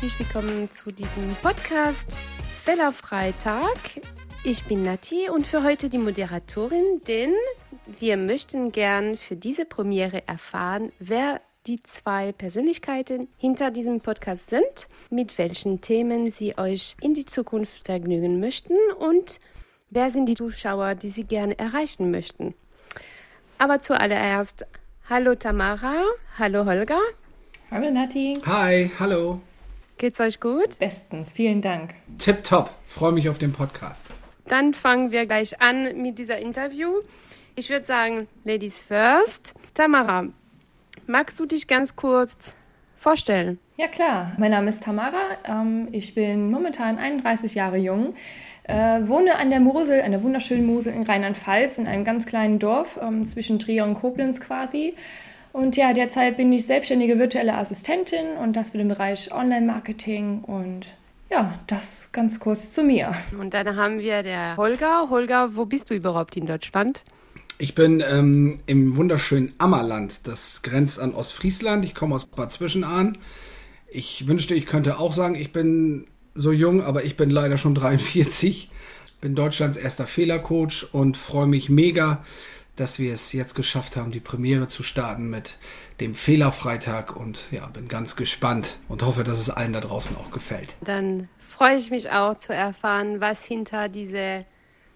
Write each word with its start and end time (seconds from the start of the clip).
Herzlich 0.00 0.20
willkommen 0.20 0.70
zu 0.70 0.92
diesem 0.92 1.34
Podcast 1.42 2.16
Fehlerfreitag. 2.62 3.76
Ich 4.44 4.62
bin 4.66 4.84
Nati 4.84 5.28
und 5.28 5.44
für 5.44 5.64
heute 5.64 5.88
die 5.88 5.98
Moderatorin, 5.98 7.00
denn 7.08 7.32
wir 7.98 8.16
möchten 8.16 8.70
gern 8.70 9.16
für 9.16 9.34
diese 9.34 9.64
Premiere 9.64 10.22
erfahren, 10.28 10.92
wer 11.00 11.40
die 11.66 11.80
zwei 11.80 12.30
Persönlichkeiten 12.30 13.26
hinter 13.38 13.72
diesem 13.72 14.00
Podcast 14.00 14.50
sind, 14.50 14.86
mit 15.10 15.36
welchen 15.36 15.80
Themen 15.80 16.30
sie 16.30 16.56
euch 16.56 16.94
in 17.00 17.14
die 17.14 17.24
Zukunft 17.24 17.84
vergnügen 17.84 18.38
möchten 18.38 18.76
und 19.00 19.40
wer 19.90 20.10
sind 20.10 20.26
die 20.26 20.36
Zuschauer, 20.36 20.94
die 20.94 21.10
sie 21.10 21.24
gerne 21.24 21.58
erreichen 21.58 22.12
möchten. 22.12 22.54
Aber 23.58 23.80
zuallererst, 23.80 24.64
hallo 25.10 25.34
Tamara, 25.34 26.04
hallo 26.38 26.66
Holger. 26.66 27.00
Hallo 27.72 27.90
Nati. 27.90 28.34
Hi, 28.46 28.92
hallo. 29.00 29.40
Geht's 29.98 30.20
euch 30.20 30.38
gut? 30.38 30.78
Bestens, 30.78 31.32
vielen 31.32 31.60
Dank. 31.60 31.94
Tipptopp, 32.18 32.70
freue 32.86 33.10
mich 33.10 33.28
auf 33.28 33.38
den 33.38 33.52
Podcast. 33.52 34.06
Dann 34.46 34.72
fangen 34.72 35.10
wir 35.10 35.26
gleich 35.26 35.60
an 35.60 36.00
mit 36.00 36.20
dieser 36.20 36.38
Interview. 36.38 36.92
Ich 37.56 37.68
würde 37.68 37.84
sagen, 37.84 38.28
Ladies 38.44 38.80
first. 38.80 39.54
Tamara, 39.74 40.28
magst 41.08 41.40
du 41.40 41.46
dich 41.46 41.66
ganz 41.66 41.96
kurz 41.96 42.54
vorstellen? 42.96 43.58
Ja 43.76 43.88
klar, 43.88 44.36
mein 44.38 44.52
Name 44.52 44.70
ist 44.70 44.84
Tamara. 44.84 45.36
Ähm, 45.44 45.88
ich 45.90 46.14
bin 46.14 46.52
momentan 46.52 46.96
31 46.96 47.56
Jahre 47.56 47.78
jung, 47.78 48.14
äh, 48.62 49.00
wohne 49.04 49.36
an 49.36 49.50
der 49.50 49.58
Mosel, 49.58 50.02
an 50.02 50.12
der 50.12 50.22
wunderschönen 50.22 50.64
Mosel 50.64 50.94
in 50.94 51.02
Rheinland-Pfalz, 51.02 51.76
in 51.78 51.88
einem 51.88 52.04
ganz 52.04 52.24
kleinen 52.24 52.60
Dorf 52.60 53.00
ähm, 53.02 53.26
zwischen 53.26 53.58
Trier 53.58 53.82
und 53.82 53.94
Koblenz 53.94 54.40
quasi. 54.40 54.94
Und 55.52 55.76
ja, 55.76 55.92
derzeit 55.92 56.36
bin 56.36 56.52
ich 56.52 56.66
selbstständige 56.66 57.18
virtuelle 57.18 57.54
Assistentin 57.54 58.36
und 58.42 58.54
das 58.54 58.70
für 58.70 58.78
den 58.78 58.88
Bereich 58.88 59.32
Online-Marketing 59.32 60.40
und 60.42 60.86
ja, 61.30 61.58
das 61.66 62.08
ganz 62.12 62.40
kurz 62.40 62.72
zu 62.72 62.82
mir. 62.82 63.14
Und 63.38 63.54
dann 63.54 63.76
haben 63.76 63.98
wir 63.98 64.22
der 64.22 64.56
Holger. 64.56 65.10
Holger, 65.10 65.56
wo 65.56 65.66
bist 65.66 65.90
du 65.90 65.94
überhaupt 65.94 66.36
in 66.36 66.46
Deutschland? 66.46 67.02
Ich 67.58 67.74
bin 67.74 68.02
ähm, 68.08 68.60
im 68.66 68.96
wunderschönen 68.96 69.52
Ammerland. 69.58 70.20
Das 70.24 70.62
grenzt 70.62 71.00
an 71.00 71.14
Ostfriesland. 71.14 71.84
Ich 71.84 71.94
komme 71.94 72.14
aus 72.14 72.24
Bad 72.24 72.52
Zwischenahn. 72.52 73.18
Ich 73.90 74.26
wünschte, 74.28 74.54
ich 74.54 74.66
könnte 74.66 74.98
auch 74.98 75.12
sagen, 75.12 75.34
ich 75.34 75.52
bin 75.52 76.06
so 76.34 76.52
jung, 76.52 76.82
aber 76.82 77.04
ich 77.04 77.16
bin 77.16 77.30
leider 77.30 77.58
schon 77.58 77.74
43. 77.74 78.70
Bin 79.20 79.34
Deutschlands 79.34 79.76
erster 79.76 80.06
Fehlercoach 80.06 80.86
und 80.92 81.16
freue 81.16 81.48
mich 81.48 81.68
mega, 81.68 82.22
dass 82.80 82.98
wir 82.98 83.12
es 83.12 83.32
jetzt 83.32 83.54
geschafft 83.54 83.96
haben, 83.96 84.10
die 84.10 84.20
Premiere 84.20 84.68
zu 84.68 84.82
starten 84.82 85.28
mit 85.28 85.56
dem 86.00 86.14
Fehlerfreitag 86.14 87.16
und 87.16 87.48
ja, 87.50 87.66
bin 87.66 87.88
ganz 87.88 88.16
gespannt 88.16 88.78
und 88.88 89.02
hoffe, 89.02 89.24
dass 89.24 89.38
es 89.38 89.50
allen 89.50 89.72
da 89.72 89.80
draußen 89.80 90.16
auch 90.16 90.30
gefällt. 90.30 90.74
Dann 90.80 91.28
freue 91.38 91.76
ich 91.76 91.90
mich 91.90 92.10
auch 92.10 92.36
zu 92.36 92.54
erfahren, 92.54 93.20
was 93.20 93.44
hinter 93.44 93.88
diese 93.88 94.44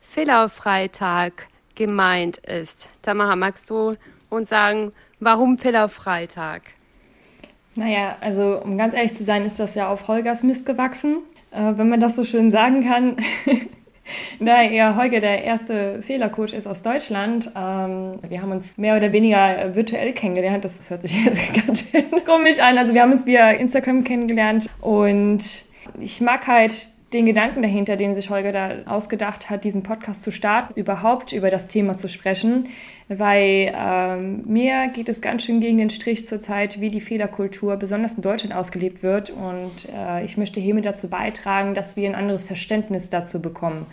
Fehlerfreitag 0.01 1.49
gemeint 1.75 2.39
ist. 2.39 2.89
Tamara, 3.03 3.37
magst 3.37 3.71
du 3.71 3.95
uns 4.29 4.49
sagen, 4.49 4.93
warum 5.21 5.59
Fehlerfreitag? 5.59 6.63
Naja, 7.75 8.17
also 8.21 8.61
um 8.63 8.77
ganz 8.77 8.95
ehrlich 8.95 9.15
zu 9.15 9.25
sein, 9.25 9.47
ist 9.47 9.59
das 9.59 9.75
ja 9.75 9.89
auf 9.89 10.07
Holgers 10.07 10.43
Mist 10.43 10.67
gewachsen, 10.67 11.19
äh, 11.51 11.73
wenn 11.77 11.89
man 11.89 12.01
das 12.01 12.17
so 12.17 12.25
schön 12.25 12.51
sagen 12.51 12.85
kann. 12.85 13.17
Da 14.41 14.63
ja 14.63 14.97
Holger 14.97 15.21
der 15.21 15.45
erste 15.45 16.03
Fehlercoach 16.03 16.53
ist 16.53 16.67
aus 16.67 16.83
Deutschland, 16.83 17.51
ähm, 17.57 18.19
wir 18.29 18.43
haben 18.43 18.51
uns 18.51 18.77
mehr 18.77 18.97
oder 18.97 19.13
weniger 19.13 19.75
virtuell 19.75 20.13
kennengelernt. 20.13 20.65
Das 20.65 20.91
hört 20.91 21.03
sich 21.03 21.25
jetzt 21.25 21.67
ganz 21.67 21.91
schön 21.91 22.11
komisch 22.25 22.59
an. 22.61 22.79
Also 22.79 22.95
wir 22.95 23.03
haben 23.03 23.13
uns 23.13 23.27
via 23.27 23.51
Instagram 23.51 24.05
kennengelernt 24.05 24.69
und 24.81 25.45
ich 26.01 26.21
mag 26.21 26.47
halt 26.47 26.89
den 27.13 27.27
Gedanken 27.27 27.63
dahinter, 27.63 27.97
den 27.97 28.15
sich 28.15 28.31
Holger 28.31 28.53
da 28.53 28.71
ausgedacht 28.87 29.51
hat, 29.51 29.65
diesen 29.65 29.83
Podcast 29.83 30.23
zu 30.23 30.31
starten, 30.31 30.79
überhaupt 30.79 31.33
über 31.33 31.51
das 31.51 31.69
Thema 31.69 31.97
zu 31.97 32.09
sprechen, 32.09 32.69
weil 33.09 33.73
ähm, 33.77 34.43
mir 34.47 34.89
geht 34.89 35.09
es 35.09 35.21
ganz 35.21 35.45
schön 35.45 35.61
gegen 35.61 35.79
den 35.79 35.91
Strich 35.91 36.27
zurzeit, 36.27 36.81
wie 36.81 36.91
die 36.91 37.01
Fehlerkultur 37.01 37.77
besonders 37.77 38.15
in 38.15 38.23
Deutschland 38.23 38.55
ausgelebt 38.55 39.03
wird 39.03 39.31
und 39.31 39.89
äh, 39.95 40.25
ich 40.25 40.37
möchte 40.37 40.61
hiermit 40.61 40.87
dazu 40.87 41.09
beitragen, 41.09 41.75
dass 41.75 41.97
wir 41.97 42.09
ein 42.09 42.15
anderes 42.15 42.47
Verständnis 42.47 43.11
dazu 43.11 43.43
bekommen. 43.43 43.87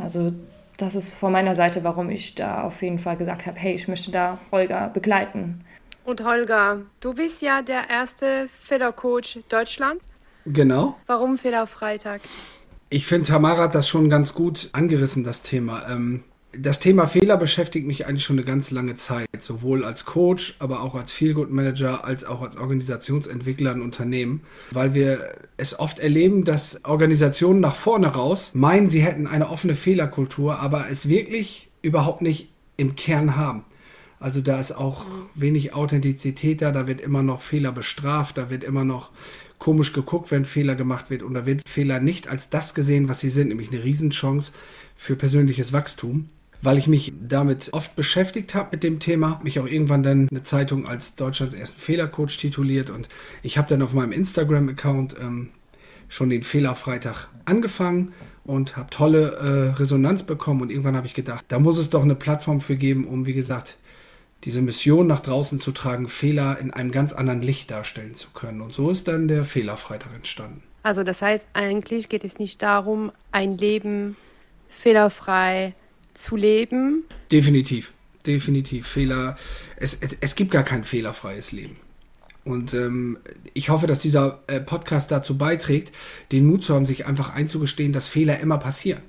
Also 0.00 0.32
das 0.76 0.94
ist 0.94 1.14
von 1.14 1.32
meiner 1.32 1.54
Seite, 1.54 1.84
warum 1.84 2.10
ich 2.10 2.34
da 2.34 2.62
auf 2.62 2.82
jeden 2.82 2.98
Fall 2.98 3.16
gesagt 3.16 3.46
habe, 3.46 3.58
hey, 3.58 3.74
ich 3.74 3.88
möchte 3.88 4.10
da 4.10 4.38
Holger 4.50 4.90
begleiten. 4.92 5.64
Und 6.04 6.22
Holger, 6.22 6.82
du 7.00 7.14
bist 7.14 7.40
ja 7.42 7.62
der 7.62 7.88
erste 7.88 8.46
Fehlercoach 8.48 9.40
Deutschland. 9.48 10.00
Genau. 10.46 10.96
Warum 11.06 11.38
Fehlerfreitag? 11.38 12.20
Ich 12.90 13.06
finde, 13.06 13.26
Tamara 13.26 13.62
hat 13.62 13.74
das 13.74 13.88
schon 13.88 14.08
ganz 14.08 14.34
gut 14.34 14.68
angerissen, 14.72 15.24
das 15.24 15.42
Thema. 15.42 15.88
Ähm, 15.90 16.22
das 16.58 16.78
Thema 16.78 17.06
Fehler 17.06 17.36
beschäftigt 17.36 17.86
mich 17.86 18.06
eigentlich 18.06 18.24
schon 18.24 18.38
eine 18.38 18.46
ganz 18.46 18.70
lange 18.70 18.96
Zeit, 18.96 19.26
sowohl 19.40 19.84
als 19.84 20.04
Coach, 20.04 20.54
aber 20.58 20.82
auch 20.82 20.94
als 20.94 21.12
Feelgood 21.12 21.50
Manager, 21.50 22.04
als 22.04 22.24
auch 22.24 22.42
als 22.42 22.56
Organisationsentwickler 22.56 23.72
in 23.72 23.82
Unternehmen, 23.82 24.42
weil 24.70 24.94
wir 24.94 25.34
es 25.56 25.78
oft 25.78 25.98
erleben, 25.98 26.44
dass 26.44 26.84
Organisationen 26.84 27.60
nach 27.60 27.74
vorne 27.74 28.08
raus 28.08 28.52
meinen, 28.54 28.88
sie 28.88 29.00
hätten 29.00 29.26
eine 29.26 29.50
offene 29.50 29.74
Fehlerkultur, 29.74 30.60
aber 30.60 30.86
es 30.90 31.08
wirklich 31.08 31.70
überhaupt 31.82 32.22
nicht 32.22 32.50
im 32.76 32.94
Kern 32.96 33.36
haben. 33.36 33.64
Also 34.20 34.40
da 34.40 34.58
ist 34.58 34.72
auch 34.72 35.04
wenig 35.34 35.74
Authentizität 35.74 36.62
da, 36.62 36.72
da 36.72 36.86
wird 36.86 37.00
immer 37.00 37.22
noch 37.22 37.42
Fehler 37.42 37.72
bestraft, 37.72 38.38
da 38.38 38.48
wird 38.48 38.64
immer 38.64 38.84
noch 38.84 39.10
komisch 39.64 39.94
geguckt, 39.94 40.30
wenn 40.30 40.44
Fehler 40.44 40.74
gemacht 40.74 41.08
wird. 41.08 41.22
Und 41.22 41.32
da 41.32 41.46
wird 41.46 41.66
Fehler 41.66 41.98
nicht 41.98 42.28
als 42.28 42.50
das 42.50 42.74
gesehen, 42.74 43.08
was 43.08 43.20
sie 43.20 43.30
sind, 43.30 43.48
nämlich 43.48 43.72
eine 43.72 43.82
Riesenchance 43.82 44.52
für 44.94 45.16
persönliches 45.16 45.72
Wachstum. 45.72 46.28
Weil 46.60 46.76
ich 46.76 46.86
mich 46.86 47.14
damit 47.26 47.70
oft 47.72 47.96
beschäftigt 47.96 48.54
habe 48.54 48.68
mit 48.72 48.82
dem 48.82 48.98
Thema, 48.98 49.40
mich 49.42 49.58
auch 49.58 49.66
irgendwann 49.66 50.02
dann 50.02 50.28
eine 50.30 50.42
Zeitung 50.42 50.86
als 50.86 51.16
Deutschlands 51.16 51.54
ersten 51.54 51.80
Fehlercoach 51.80 52.36
tituliert. 52.36 52.90
Und 52.90 53.08
ich 53.42 53.56
habe 53.56 53.66
dann 53.66 53.80
auf 53.80 53.94
meinem 53.94 54.12
Instagram-Account 54.12 55.16
ähm, 55.18 55.48
schon 56.08 56.28
den 56.28 56.42
Fehlerfreitag 56.42 57.28
angefangen 57.46 58.12
und 58.44 58.76
habe 58.76 58.90
tolle 58.90 59.32
äh, 59.32 59.78
Resonanz 59.78 60.24
bekommen. 60.24 60.60
Und 60.60 60.70
irgendwann 60.70 60.96
habe 60.96 61.06
ich 61.06 61.14
gedacht, 61.14 61.46
da 61.48 61.58
muss 61.58 61.78
es 61.78 61.88
doch 61.88 62.02
eine 62.02 62.16
Plattform 62.16 62.60
für 62.60 62.76
geben, 62.76 63.06
um 63.06 63.24
wie 63.24 63.32
gesagt 63.32 63.78
diese 64.44 64.60
Mission 64.60 65.06
nach 65.06 65.20
draußen 65.20 65.60
zu 65.60 65.72
tragen, 65.72 66.08
Fehler 66.08 66.58
in 66.58 66.70
einem 66.70 66.90
ganz 66.90 67.12
anderen 67.12 67.42
Licht 67.42 67.70
darstellen 67.70 68.14
zu 68.14 68.28
können. 68.30 68.60
Und 68.60 68.72
so 68.72 68.90
ist 68.90 69.08
dann 69.08 69.28
der 69.28 69.44
Fehlerfreitag 69.44 70.14
entstanden. 70.14 70.62
Also 70.82 71.02
das 71.02 71.22
heißt, 71.22 71.46
eigentlich 71.54 72.08
geht 72.10 72.24
es 72.24 72.38
nicht 72.38 72.60
darum, 72.60 73.10
ein 73.32 73.56
Leben 73.56 74.16
fehlerfrei 74.68 75.74
zu 76.12 76.36
leben. 76.36 77.04
Definitiv, 77.32 77.94
definitiv. 78.26 78.86
Fehler, 78.86 79.36
es, 79.76 79.94
es, 79.94 80.16
es 80.20 80.34
gibt 80.34 80.50
gar 80.50 80.62
kein 80.62 80.84
fehlerfreies 80.84 81.52
Leben. 81.52 81.78
Und 82.44 82.74
ähm, 82.74 83.18
ich 83.54 83.70
hoffe, 83.70 83.86
dass 83.86 84.00
dieser 84.00 84.42
äh, 84.46 84.60
Podcast 84.60 85.10
dazu 85.10 85.38
beiträgt, 85.38 85.94
den 86.30 86.46
Mut 86.46 86.62
zu 86.62 86.74
haben, 86.74 86.84
sich 86.84 87.06
einfach 87.06 87.34
einzugestehen, 87.34 87.94
dass 87.94 88.06
Fehler 88.06 88.38
immer 88.40 88.58
passieren. 88.58 89.00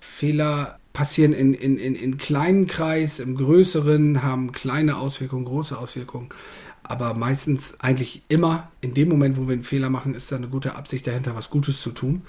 Fehler 0.00 0.78
passieren 0.98 1.32
in, 1.32 1.54
in, 1.54 1.78
in, 1.78 1.94
in 1.94 2.18
kleinen 2.18 2.66
Kreis, 2.66 3.20
im 3.20 3.36
größeren, 3.36 4.24
haben 4.24 4.50
kleine 4.50 4.96
Auswirkungen, 4.96 5.44
große 5.44 5.78
Auswirkungen. 5.78 6.28
Aber 6.82 7.14
meistens 7.14 7.78
eigentlich 7.78 8.22
immer 8.28 8.72
in 8.80 8.94
dem 8.94 9.08
Moment, 9.08 9.36
wo 9.36 9.46
wir 9.46 9.52
einen 9.52 9.62
Fehler 9.62 9.90
machen, 9.90 10.12
ist 10.12 10.32
da 10.32 10.36
eine 10.36 10.48
gute 10.48 10.74
Absicht 10.74 11.06
dahinter, 11.06 11.36
was 11.36 11.50
Gutes 11.50 11.80
zu 11.82 11.92
tun. 11.92 12.22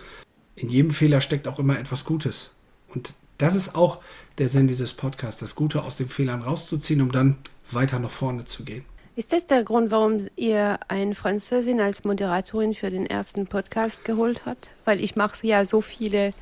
In 0.55 0.69
jedem 0.69 0.91
Fehler 0.91 1.19
steckt 1.19 1.47
auch 1.47 1.57
immer 1.57 1.79
etwas 1.79 2.05
Gutes. 2.05 2.51
Und 2.89 3.15
das 3.39 3.55
ist 3.55 3.73
auch 3.73 4.01
der 4.37 4.49
Sinn 4.49 4.67
dieses 4.67 4.93
Podcasts, 4.93 5.39
das 5.39 5.55
Gute 5.55 5.81
aus 5.81 5.97
den 5.97 6.07
Fehlern 6.07 6.43
rauszuziehen, 6.43 7.01
um 7.01 7.11
dann 7.11 7.37
weiter 7.71 7.97
nach 7.97 8.11
vorne 8.11 8.45
zu 8.45 8.63
gehen. 8.63 8.85
Ist 9.15 9.33
das 9.33 9.47
der 9.47 9.63
Grund, 9.63 9.89
warum 9.89 10.27
ihr 10.35 10.79
eine 10.89 11.15
Französin 11.15 11.81
als 11.81 12.03
Moderatorin 12.03 12.75
für 12.75 12.91
den 12.91 13.07
ersten 13.07 13.47
Podcast 13.47 14.05
geholt 14.05 14.45
habt? 14.45 14.69
Weil 14.85 15.03
ich 15.03 15.15
mache 15.15 15.47
ja 15.47 15.65
so 15.65 15.81
viele 15.81 16.33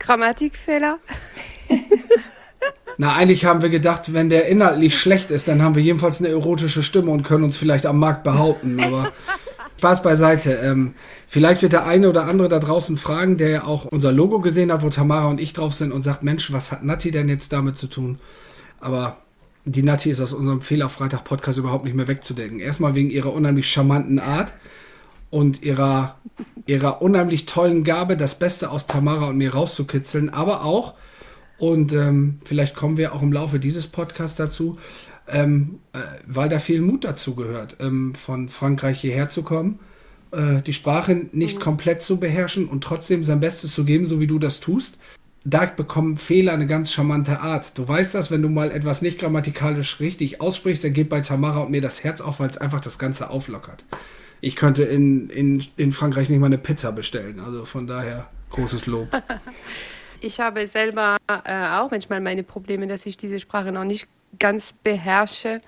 Grammatikfehler. 0.00 0.98
Na, 3.02 3.16
eigentlich 3.16 3.44
haben 3.46 3.62
wir 3.62 3.68
gedacht, 3.68 4.12
wenn 4.12 4.28
der 4.28 4.46
inhaltlich 4.46 4.96
schlecht 4.96 5.32
ist, 5.32 5.48
dann 5.48 5.60
haben 5.60 5.74
wir 5.74 5.82
jedenfalls 5.82 6.20
eine 6.20 6.28
erotische 6.28 6.84
Stimme 6.84 7.10
und 7.10 7.24
können 7.24 7.42
uns 7.42 7.56
vielleicht 7.56 7.84
am 7.84 7.98
Markt 7.98 8.22
behaupten. 8.22 8.78
Aber 8.78 9.10
Spaß 9.76 10.04
beiseite. 10.04 10.52
Ähm, 10.62 10.94
vielleicht 11.26 11.62
wird 11.62 11.72
der 11.72 11.84
eine 11.84 12.08
oder 12.08 12.26
andere 12.26 12.48
da 12.48 12.60
draußen 12.60 12.96
fragen, 12.96 13.38
der 13.38 13.48
ja 13.48 13.64
auch 13.64 13.86
unser 13.86 14.12
Logo 14.12 14.38
gesehen 14.38 14.70
hat, 14.70 14.84
wo 14.84 14.88
Tamara 14.88 15.26
und 15.26 15.40
ich 15.40 15.52
drauf 15.52 15.74
sind 15.74 15.90
und 15.90 16.02
sagt, 16.02 16.22
Mensch, 16.22 16.52
was 16.52 16.70
hat 16.70 16.84
Nati 16.84 17.10
denn 17.10 17.28
jetzt 17.28 17.52
damit 17.52 17.76
zu 17.76 17.88
tun? 17.88 18.20
Aber 18.78 19.16
die 19.64 19.82
Nati 19.82 20.08
ist 20.08 20.20
aus 20.20 20.32
unserem 20.32 20.60
Fehlerfreitag-Podcast 20.60 21.58
überhaupt 21.58 21.84
nicht 21.84 21.96
mehr 21.96 22.06
wegzudenken. 22.06 22.60
Erstmal 22.60 22.94
wegen 22.94 23.10
ihrer 23.10 23.32
unheimlich 23.32 23.68
charmanten 23.68 24.20
Art 24.20 24.52
und 25.28 25.64
ihrer, 25.64 26.14
ihrer 26.66 27.02
unheimlich 27.02 27.46
tollen 27.46 27.82
Gabe, 27.82 28.16
das 28.16 28.38
Beste 28.38 28.70
aus 28.70 28.86
Tamara 28.86 29.26
und 29.26 29.38
mir 29.38 29.54
rauszukitzeln, 29.54 30.30
aber 30.30 30.64
auch, 30.64 30.94
und 31.62 31.92
ähm, 31.92 32.40
vielleicht 32.44 32.74
kommen 32.74 32.96
wir 32.96 33.14
auch 33.14 33.22
im 33.22 33.32
Laufe 33.32 33.60
dieses 33.60 33.86
Podcasts 33.86 34.36
dazu, 34.36 34.78
ähm, 35.28 35.78
äh, 35.92 35.98
weil 36.26 36.48
da 36.48 36.58
viel 36.58 36.80
Mut 36.80 37.04
dazu 37.04 37.36
gehört, 37.36 37.76
ähm, 37.78 38.16
von 38.16 38.48
Frankreich 38.48 39.00
hierher 39.00 39.28
zu 39.28 39.44
kommen 39.44 39.78
äh, 40.32 40.60
die 40.62 40.72
Sprache 40.72 41.26
nicht 41.30 41.58
mhm. 41.58 41.62
komplett 41.62 42.02
zu 42.02 42.18
beherrschen 42.18 42.66
und 42.66 42.82
trotzdem 42.82 43.22
sein 43.22 43.38
Bestes 43.38 43.72
zu 43.72 43.84
geben, 43.84 44.06
so 44.06 44.18
wie 44.18 44.26
du 44.26 44.40
das 44.40 44.58
tust. 44.58 44.98
Da 45.44 45.66
bekommen 45.66 46.16
Fehler 46.16 46.52
eine 46.52 46.66
ganz 46.66 46.90
charmante 46.90 47.38
Art. 47.38 47.78
Du 47.78 47.86
weißt 47.86 48.16
das, 48.16 48.32
wenn 48.32 48.42
du 48.42 48.48
mal 48.48 48.72
etwas 48.72 49.00
nicht 49.00 49.20
grammatikalisch 49.20 50.00
richtig 50.00 50.40
aussprichst, 50.40 50.82
dann 50.82 50.94
geht 50.94 51.08
bei 51.08 51.20
Tamara 51.20 51.60
und 51.60 51.70
mir 51.70 51.80
das 51.80 52.02
Herz 52.02 52.20
auf, 52.20 52.40
weil 52.40 52.50
es 52.50 52.58
einfach 52.58 52.80
das 52.80 52.98
Ganze 52.98 53.30
auflockert. 53.30 53.84
Ich 54.40 54.56
könnte 54.56 54.82
in, 54.82 55.30
in, 55.30 55.62
in 55.76 55.92
Frankreich 55.92 56.28
nicht 56.28 56.40
mal 56.40 56.46
eine 56.46 56.58
Pizza 56.58 56.90
bestellen. 56.90 57.38
Also 57.38 57.64
von 57.64 57.86
daher 57.86 58.28
großes 58.50 58.86
Lob. 58.86 59.08
ich 60.22 60.40
habe 60.40 60.66
selber 60.66 61.16
äh, 61.28 61.66
auch 61.66 61.90
manchmal 61.90 62.20
meine 62.20 62.42
Probleme, 62.42 62.86
dass 62.86 63.06
ich 63.06 63.16
diese 63.16 63.40
Sprache 63.40 63.72
noch 63.72 63.84
nicht 63.84 64.06
ganz 64.38 64.72
beherrsche. 64.72 65.58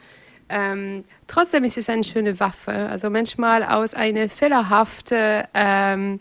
Ähm, 0.48 1.04
trotzdem 1.26 1.64
ist 1.64 1.78
es 1.78 1.88
eine 1.88 2.04
schöne 2.04 2.38
Waffe. 2.40 2.72
Also 2.72 3.10
manchmal 3.10 3.64
aus 3.64 3.94
einer 3.94 4.28
fehlerhaften 4.28 5.44
ähm, 5.54 6.20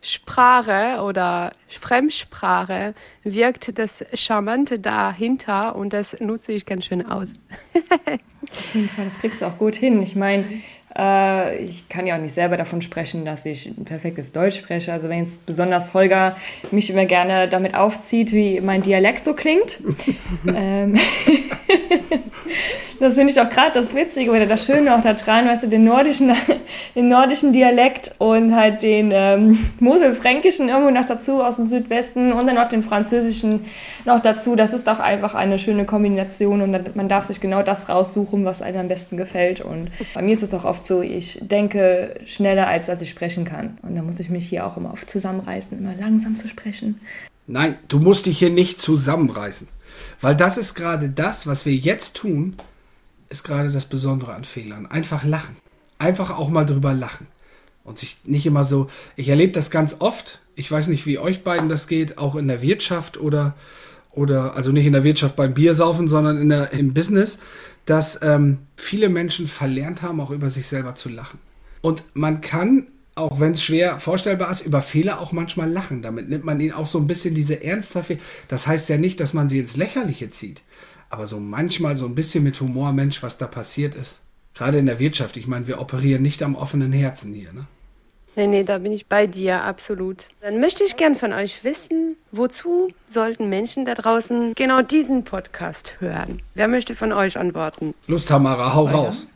Sprache 0.00 1.02
oder 1.02 1.52
Fremdsprache 1.68 2.94
wirkt 3.22 3.78
das 3.78 4.04
Charmante 4.12 4.78
dahinter 4.78 5.74
und 5.76 5.92
das 5.92 6.20
nutze 6.20 6.52
ich 6.52 6.66
ganz 6.66 6.84
schön 6.84 7.06
aus. 7.06 7.40
Auf 8.50 8.74
jeden 8.74 8.88
Fall, 8.90 9.06
das 9.06 9.18
kriegst 9.18 9.40
du 9.40 9.46
auch 9.46 9.58
gut 9.58 9.74
hin. 9.74 10.02
Ich 10.02 10.14
meine, 10.14 10.44
äh, 10.96 11.58
ich 11.58 11.88
kann 11.88 12.06
ja 12.06 12.16
auch 12.16 12.20
nicht 12.20 12.34
selber 12.34 12.56
davon 12.56 12.82
sprechen, 12.82 13.24
dass 13.24 13.46
ich 13.46 13.66
ein 13.66 13.84
perfektes 13.84 14.32
Deutsch 14.32 14.56
spreche. 14.56 14.92
Also 14.92 15.08
wenn 15.08 15.24
jetzt 15.24 15.44
besonders 15.46 15.94
Holger 15.94 16.36
mich 16.70 16.90
immer 16.90 17.06
gerne 17.06 17.48
damit 17.48 17.74
aufzieht, 17.74 18.32
wie 18.32 18.60
mein 18.60 18.82
Dialekt 18.82 19.24
so 19.24 19.34
klingt. 19.34 19.80
ähm, 20.46 20.94
das 23.00 23.14
finde 23.14 23.32
ich 23.32 23.40
auch 23.40 23.50
gerade 23.50 23.72
das 23.74 23.94
Witzige 23.94 24.30
oder 24.30 24.46
das 24.46 24.66
Schöne 24.66 24.94
auch 24.94 25.00
daran, 25.00 25.46
weißt 25.46 25.64
du, 25.64 25.68
den 25.68 25.84
nordischen, 25.84 26.32
den 26.94 27.08
nordischen 27.08 27.52
Dialekt 27.52 28.14
und 28.18 28.54
halt 28.54 28.82
den 28.82 29.10
ähm, 29.12 29.58
Moselfränkischen 29.80 30.68
irgendwo 30.68 30.90
noch 30.90 31.06
dazu 31.06 31.42
aus 31.42 31.56
dem 31.56 31.66
Südwesten 31.66 32.32
und 32.32 32.46
dann 32.46 32.56
noch 32.56 32.68
den 32.68 32.82
französischen 32.82 33.66
noch 34.04 34.20
dazu. 34.20 34.56
Das 34.56 34.72
ist 34.72 34.86
doch 34.86 35.00
einfach 35.00 35.34
eine 35.34 35.58
schöne 35.58 35.84
Kombination 35.84 36.60
und 36.60 36.96
man 36.96 37.08
darf 37.08 37.24
sich 37.24 37.40
genau 37.40 37.62
das 37.62 37.88
raussuchen, 37.88 38.44
was 38.44 38.62
einem 38.62 38.80
am 38.80 38.88
besten 38.88 39.16
gefällt. 39.16 39.60
Und 39.60 39.90
bei 40.14 40.22
mir 40.22 40.32
ist 40.32 40.42
es 40.42 40.54
auch 40.54 40.64
oft 40.64 40.83
so, 40.86 41.02
ich 41.02 41.38
denke 41.42 42.20
schneller, 42.26 42.66
als 42.66 42.86
dass 42.86 43.02
ich 43.02 43.10
sprechen 43.10 43.44
kann. 43.44 43.78
Und 43.82 43.94
da 43.94 44.02
muss 44.02 44.20
ich 44.20 44.30
mich 44.30 44.48
hier 44.48 44.66
auch 44.66 44.76
immer 44.76 44.92
oft 44.92 45.08
zusammenreißen, 45.08 45.78
immer 45.78 45.94
langsam 45.94 46.36
zu 46.36 46.48
sprechen. 46.48 47.00
Nein, 47.46 47.76
du 47.88 47.98
musst 47.98 48.26
dich 48.26 48.38
hier 48.38 48.50
nicht 48.50 48.80
zusammenreißen. 48.80 49.68
Weil 50.20 50.36
das 50.36 50.56
ist 50.56 50.74
gerade 50.74 51.08
das, 51.08 51.46
was 51.46 51.66
wir 51.66 51.74
jetzt 51.74 52.14
tun, 52.14 52.54
ist 53.28 53.44
gerade 53.44 53.70
das 53.70 53.84
Besondere 53.84 54.34
an 54.34 54.44
Fehlern. 54.44 54.86
Einfach 54.86 55.24
lachen. 55.24 55.56
Einfach 55.98 56.30
auch 56.30 56.48
mal 56.48 56.66
drüber 56.66 56.94
lachen. 56.94 57.26
Und 57.84 57.98
sich 57.98 58.16
nicht 58.24 58.46
immer 58.46 58.64
so. 58.64 58.88
Ich 59.16 59.28
erlebe 59.28 59.52
das 59.52 59.70
ganz 59.70 59.96
oft. 60.00 60.40
Ich 60.54 60.70
weiß 60.70 60.88
nicht, 60.88 61.04
wie 61.06 61.18
euch 61.18 61.44
beiden 61.44 61.68
das 61.68 61.86
geht, 61.86 62.16
auch 62.18 62.36
in 62.36 62.48
der 62.48 62.62
Wirtschaft 62.62 63.18
oder, 63.18 63.54
oder 64.12 64.56
also 64.56 64.72
nicht 64.72 64.86
in 64.86 64.92
der 64.92 65.04
Wirtschaft 65.04 65.36
beim 65.36 65.52
Biersaufen, 65.52 66.08
sondern 66.08 66.40
in 66.40 66.48
der, 66.48 66.72
im 66.72 66.94
Business, 66.94 67.38
dass 67.86 68.20
ähm, 68.22 68.58
viele 68.76 69.08
Menschen 69.08 69.46
verlernt 69.46 70.02
haben, 70.02 70.20
auch 70.20 70.30
über 70.30 70.50
sich 70.50 70.66
selber 70.66 70.94
zu 70.94 71.08
lachen. 71.08 71.38
Und 71.80 72.04
man 72.14 72.40
kann 72.40 72.86
auch 73.16 73.38
wenn 73.38 73.52
es 73.52 73.62
schwer 73.62 74.00
vorstellbar 74.00 74.50
ist, 74.50 74.66
über 74.66 74.82
Fehler 74.82 75.20
auch 75.20 75.32
manchmal 75.32 75.70
lachen. 75.70 76.02
Damit 76.02 76.28
nimmt 76.28 76.44
man 76.44 76.58
ihnen 76.58 76.72
auch 76.72 76.86
so 76.86 76.98
ein 76.98 77.06
bisschen 77.06 77.34
diese 77.34 77.62
ernsthafte. 77.62 78.18
Das 78.48 78.66
heißt 78.66 78.88
ja 78.88 78.98
nicht, 78.98 79.20
dass 79.20 79.34
man 79.34 79.48
sie 79.48 79.60
ins 79.60 79.76
Lächerliche 79.76 80.30
zieht. 80.30 80.62
Aber 81.10 81.28
so 81.28 81.38
manchmal 81.38 81.96
so 81.96 82.06
ein 82.06 82.16
bisschen 82.16 82.42
mit 82.42 82.60
Humor, 82.60 82.92
Mensch, 82.92 83.22
was 83.22 83.38
da 83.38 83.46
passiert 83.46 83.94
ist. 83.94 84.18
Gerade 84.54 84.78
in 84.78 84.86
der 84.86 84.98
Wirtschaft. 84.98 85.36
Ich 85.36 85.46
meine, 85.46 85.68
wir 85.68 85.80
operieren 85.80 86.22
nicht 86.22 86.42
am 86.42 86.56
offenen 86.56 86.92
Herzen 86.92 87.32
hier, 87.32 87.52
ne? 87.52 87.66
Nee, 88.36 88.48
nee, 88.48 88.64
da 88.64 88.78
bin 88.78 88.90
ich 88.90 89.06
bei 89.06 89.28
dir, 89.28 89.62
absolut. 89.62 90.24
Dann 90.40 90.58
möchte 90.58 90.82
ich 90.82 90.96
gern 90.96 91.14
von 91.14 91.32
euch 91.32 91.62
wissen, 91.62 92.16
wozu 92.32 92.88
sollten 93.08 93.48
Menschen 93.48 93.84
da 93.84 93.94
draußen 93.94 94.54
genau 94.56 94.82
diesen 94.82 95.22
Podcast 95.22 95.96
hören? 96.00 96.42
Wer 96.54 96.66
möchte 96.66 96.96
von 96.96 97.12
euch 97.12 97.38
antworten? 97.38 97.94
Lust, 98.08 98.28
Tamara, 98.28 98.74
hau 98.74 98.84
oh, 98.84 98.88
raus. 98.88 99.28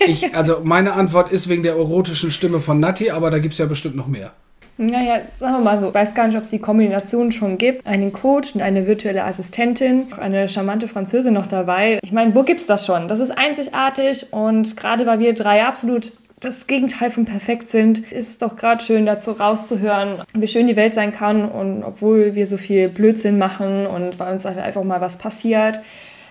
Ich, 0.00 0.34
also 0.34 0.60
meine 0.62 0.92
Antwort 0.94 1.32
ist 1.32 1.48
wegen 1.48 1.62
der 1.62 1.74
erotischen 1.74 2.30
Stimme 2.30 2.60
von 2.60 2.80
Nati, 2.80 3.10
aber 3.10 3.30
da 3.30 3.38
gibt 3.38 3.52
es 3.52 3.58
ja 3.58 3.66
bestimmt 3.66 3.96
noch 3.96 4.06
mehr. 4.06 4.32
Naja, 4.80 5.22
sagen 5.40 5.54
wir 5.54 5.60
mal 5.60 5.80
so, 5.80 5.88
ich 5.88 5.94
weiß 5.94 6.14
gar 6.14 6.28
nicht, 6.28 6.36
ob 6.36 6.44
es 6.44 6.50
die 6.50 6.60
Kombination 6.60 7.32
schon 7.32 7.58
gibt. 7.58 7.84
Einen 7.84 8.12
Coach 8.12 8.54
und 8.54 8.62
eine 8.62 8.86
virtuelle 8.86 9.24
Assistentin, 9.24 10.12
eine 10.16 10.48
charmante 10.48 10.86
Französin 10.86 11.34
noch 11.34 11.48
dabei. 11.48 11.98
Ich 12.02 12.12
meine, 12.12 12.34
wo 12.36 12.44
gibt 12.44 12.60
es 12.60 12.66
das 12.66 12.86
schon? 12.86 13.08
Das 13.08 13.18
ist 13.18 13.36
einzigartig 13.36 14.32
und 14.32 14.76
gerade 14.76 15.04
weil 15.04 15.18
wir 15.18 15.34
drei 15.34 15.64
absolut 15.64 16.12
das 16.40 16.66
Gegenteil 16.66 17.10
von 17.10 17.24
perfekt 17.24 17.68
sind, 17.70 18.12
ist 18.12 18.30
es 18.30 18.38
doch 18.38 18.56
gerade 18.56 18.82
schön, 18.82 19.06
dazu 19.06 19.32
rauszuhören, 19.32 20.22
wie 20.34 20.46
schön 20.46 20.66
die 20.66 20.76
Welt 20.76 20.94
sein 20.94 21.12
kann 21.12 21.48
und 21.48 21.82
obwohl 21.82 22.34
wir 22.34 22.46
so 22.46 22.56
viel 22.56 22.88
Blödsinn 22.88 23.38
machen 23.38 23.86
und 23.86 24.18
bei 24.18 24.30
uns 24.30 24.44
halt 24.44 24.58
einfach 24.58 24.84
mal 24.84 25.00
was 25.00 25.18
passiert, 25.18 25.80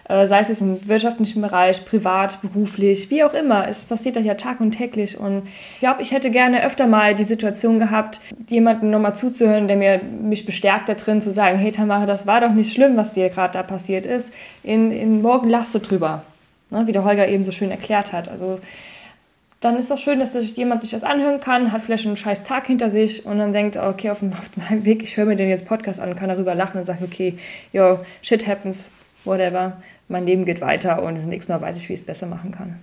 äh, 0.07 0.25
sei 0.25 0.39
es 0.39 0.61
im 0.61 0.87
wirtschaftlichen 0.87 1.41
Bereich, 1.41 1.83
privat, 1.85 2.41
beruflich, 2.41 3.09
wie 3.09 3.23
auch 3.23 3.33
immer. 3.33 3.67
Es 3.67 3.83
passiert 3.83 4.15
ja 4.15 4.35
Tag 4.35 4.61
und 4.61 4.71
täglich 4.71 5.19
und 5.19 5.43
ich 5.73 5.79
glaube, 5.79 6.01
ich 6.01 6.11
hätte 6.11 6.31
gerne 6.31 6.63
öfter 6.65 6.87
mal 6.87 7.13
die 7.13 7.25
Situation 7.25 7.77
gehabt, 7.77 8.21
jemanden 8.47 8.89
nochmal 8.89 9.15
zuzuhören, 9.15 9.67
der 9.67 9.75
mir 9.75 9.99
mich 10.21 10.45
bestärkt 10.45 10.87
da 10.87 10.93
drin, 10.93 11.21
zu 11.21 11.31
sagen, 11.31 11.57
hey 11.57 11.73
Tamara, 11.73 12.05
das 12.05 12.25
war 12.25 12.39
doch 12.39 12.51
nicht 12.51 12.73
schlimm, 12.73 12.95
was 12.95 13.13
dir 13.13 13.27
gerade 13.29 13.53
da 13.53 13.63
passiert 13.63 14.05
ist. 14.05 14.31
In, 14.63 14.91
in 14.91 15.21
morgen 15.21 15.49
du 15.49 15.79
drüber, 15.79 16.23
ne? 16.69 16.87
wie 16.87 16.93
der 16.93 17.03
Holger 17.03 17.27
eben 17.27 17.43
so 17.43 17.51
schön 17.51 17.71
erklärt 17.71 18.13
hat. 18.13 18.29
Also 18.29 18.59
dann 19.59 19.77
ist 19.77 19.89
doch 19.89 19.97
schön, 19.97 20.19
dass 20.19 20.33
sich 20.33 20.55
jemand 20.55 20.81
sich 20.81 20.91
das 20.91 21.03
anhören 21.03 21.39
kann, 21.39 21.71
hat 21.71 21.81
vielleicht 21.81 22.05
einen 22.05 22.17
scheiß 22.17 22.43
Tag 22.43 22.67
hinter 22.67 22.89
sich 22.89 23.25
und 23.25 23.39
dann 23.39 23.53
denkt, 23.53 23.75
okay, 23.77 24.11
auf 24.11 24.19
dem, 24.19 24.33
auf 24.33 24.49
dem 24.69 24.85
Weg, 24.85 25.03
ich 25.03 25.17
höre 25.17 25.25
mir 25.25 25.35
den 25.35 25.49
jetzt 25.49 25.65
Podcast 25.65 25.99
an 25.99 26.09
und 26.09 26.15
kann 26.15 26.29
darüber 26.29 26.53
lachen 26.53 26.77
und 26.77 26.83
sagt, 26.83 27.01
okay, 27.01 27.37
yo, 27.73 27.99
shit 28.21 28.45
happens, 28.45 28.85
whatever 29.25 29.77
mein 30.09 30.25
Leben 30.25 30.45
geht 30.45 30.61
weiter 30.61 31.03
und 31.03 31.15
das 31.15 31.25
nächste 31.25 31.51
Mal 31.51 31.61
weiß 31.61 31.77
ich, 31.77 31.89
wie 31.89 31.93
ich 31.93 32.01
es 32.01 32.05
besser 32.05 32.27
machen 32.27 32.51
kann. 32.51 32.79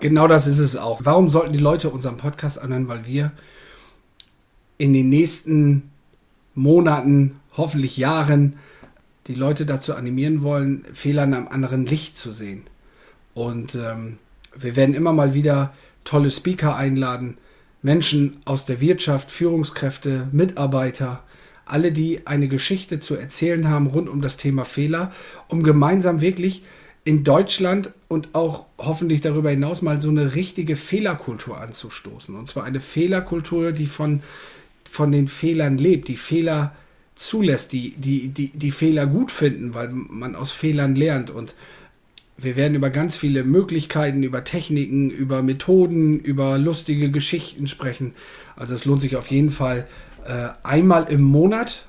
Genau 0.00 0.28
das 0.28 0.46
ist 0.46 0.58
es 0.58 0.76
auch. 0.76 1.00
Warum 1.04 1.28
sollten 1.28 1.52
die 1.52 1.58
Leute 1.58 1.88
unseren 1.90 2.16
Podcast 2.16 2.60
anhören? 2.60 2.88
Weil 2.88 3.06
wir 3.06 3.32
in 4.78 4.92
den 4.92 5.08
nächsten 5.08 5.90
Monaten, 6.54 7.40
hoffentlich 7.56 7.96
Jahren, 7.96 8.58
die 9.26 9.34
Leute 9.34 9.66
dazu 9.66 9.94
animieren 9.94 10.42
wollen, 10.42 10.84
Fehler 10.92 11.24
in 11.24 11.34
einem 11.34 11.48
anderen 11.48 11.86
Licht 11.86 12.16
zu 12.16 12.30
sehen. 12.30 12.64
Und 13.34 13.74
ähm, 13.74 14.18
wir 14.58 14.76
werden 14.76 14.94
immer 14.94 15.12
mal 15.12 15.34
wieder 15.34 15.72
tolle 16.04 16.30
Speaker 16.30 16.76
einladen, 16.76 17.38
Menschen 17.82 18.40
aus 18.44 18.64
der 18.64 18.80
Wirtschaft, 18.80 19.30
Führungskräfte, 19.30 20.28
Mitarbeiter, 20.32 21.22
alle, 21.64 21.92
die 21.92 22.26
eine 22.26 22.48
Geschichte 22.48 23.00
zu 23.00 23.16
erzählen 23.16 23.68
haben 23.68 23.88
rund 23.88 24.08
um 24.08 24.22
das 24.22 24.36
Thema 24.36 24.64
Fehler, 24.64 25.12
um 25.48 25.62
gemeinsam 25.62 26.20
wirklich 26.20 26.62
in 27.04 27.22
Deutschland 27.22 27.90
und 28.08 28.34
auch 28.34 28.66
hoffentlich 28.78 29.20
darüber 29.20 29.50
hinaus 29.50 29.82
mal 29.82 30.00
so 30.00 30.08
eine 30.08 30.34
richtige 30.34 30.76
Fehlerkultur 30.76 31.60
anzustoßen. 31.60 32.34
Und 32.34 32.48
zwar 32.48 32.64
eine 32.64 32.80
Fehlerkultur, 32.80 33.72
die 33.72 33.86
von, 33.86 34.22
von 34.88 35.12
den 35.12 35.28
Fehlern 35.28 35.78
lebt, 35.78 36.08
die 36.08 36.16
Fehler 36.16 36.74
zulässt, 37.14 37.72
die, 37.72 37.94
die, 37.96 38.28
die, 38.28 38.48
die 38.48 38.70
Fehler 38.70 39.06
gut 39.06 39.30
finden, 39.30 39.74
weil 39.74 39.90
man 39.90 40.34
aus 40.34 40.52
Fehlern 40.52 40.94
lernt. 40.94 41.30
Und 41.30 41.54
wir 42.38 42.56
werden 42.56 42.74
über 42.74 42.90
ganz 42.90 43.16
viele 43.16 43.44
Möglichkeiten, 43.44 44.22
über 44.22 44.44
Techniken, 44.44 45.10
über 45.10 45.42
Methoden, 45.42 46.18
über 46.20 46.58
lustige 46.58 47.10
Geschichten 47.10 47.66
sprechen. 47.66 48.14
Also 48.56 48.74
es 48.74 48.84
lohnt 48.84 49.00
sich 49.00 49.16
auf 49.16 49.28
jeden 49.28 49.50
Fall, 49.50 49.86
äh, 50.26 50.48
einmal 50.62 51.04
im 51.04 51.22
Monat. 51.22 51.86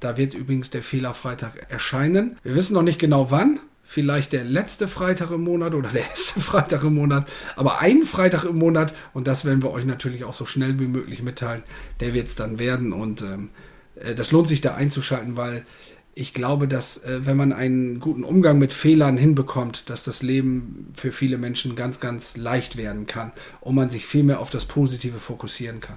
Da 0.00 0.16
wird 0.16 0.32
übrigens 0.32 0.70
der 0.70 0.82
Fehlerfreitag 0.82 1.66
erscheinen. 1.68 2.38
Wir 2.42 2.54
wissen 2.54 2.74
noch 2.74 2.82
nicht 2.82 2.98
genau 2.98 3.30
wann. 3.30 3.60
Vielleicht 3.82 4.32
der 4.32 4.44
letzte 4.44 4.86
Freitag 4.86 5.32
im 5.32 5.42
Monat 5.42 5.74
oder 5.74 5.90
der 5.90 6.08
erste 6.08 6.40
Freitag 6.40 6.84
im 6.84 6.94
Monat. 6.94 7.28
Aber 7.56 7.80
einen 7.80 8.04
Freitag 8.04 8.44
im 8.44 8.56
Monat, 8.56 8.94
und 9.12 9.26
das 9.26 9.44
werden 9.44 9.62
wir 9.62 9.72
euch 9.72 9.84
natürlich 9.84 10.24
auch 10.24 10.34
so 10.34 10.46
schnell 10.46 10.78
wie 10.78 10.86
möglich 10.86 11.22
mitteilen, 11.22 11.62
der 11.98 12.14
wird 12.14 12.28
es 12.28 12.36
dann 12.36 12.58
werden. 12.58 12.92
Und 12.92 13.20
ähm, 13.22 13.50
äh, 13.96 14.14
das 14.14 14.30
lohnt 14.30 14.48
sich 14.48 14.60
da 14.60 14.74
einzuschalten, 14.74 15.36
weil 15.36 15.66
ich 16.20 16.34
glaube, 16.34 16.68
dass 16.68 16.98
äh, 16.98 17.24
wenn 17.24 17.36
man 17.36 17.52
einen 17.52 17.98
guten 17.98 18.24
Umgang 18.24 18.58
mit 18.58 18.72
Fehlern 18.72 19.16
hinbekommt, 19.16 19.88
dass 19.88 20.04
das 20.04 20.22
Leben 20.22 20.92
für 20.94 21.12
viele 21.12 21.38
Menschen 21.38 21.74
ganz, 21.74 21.98
ganz 21.98 22.36
leicht 22.36 22.76
werden 22.76 23.06
kann 23.06 23.32
und 23.60 23.74
man 23.74 23.88
sich 23.88 24.06
viel 24.06 24.22
mehr 24.22 24.40
auf 24.40 24.50
das 24.50 24.66
Positive 24.66 25.18
fokussieren 25.18 25.80
kann. 25.80 25.96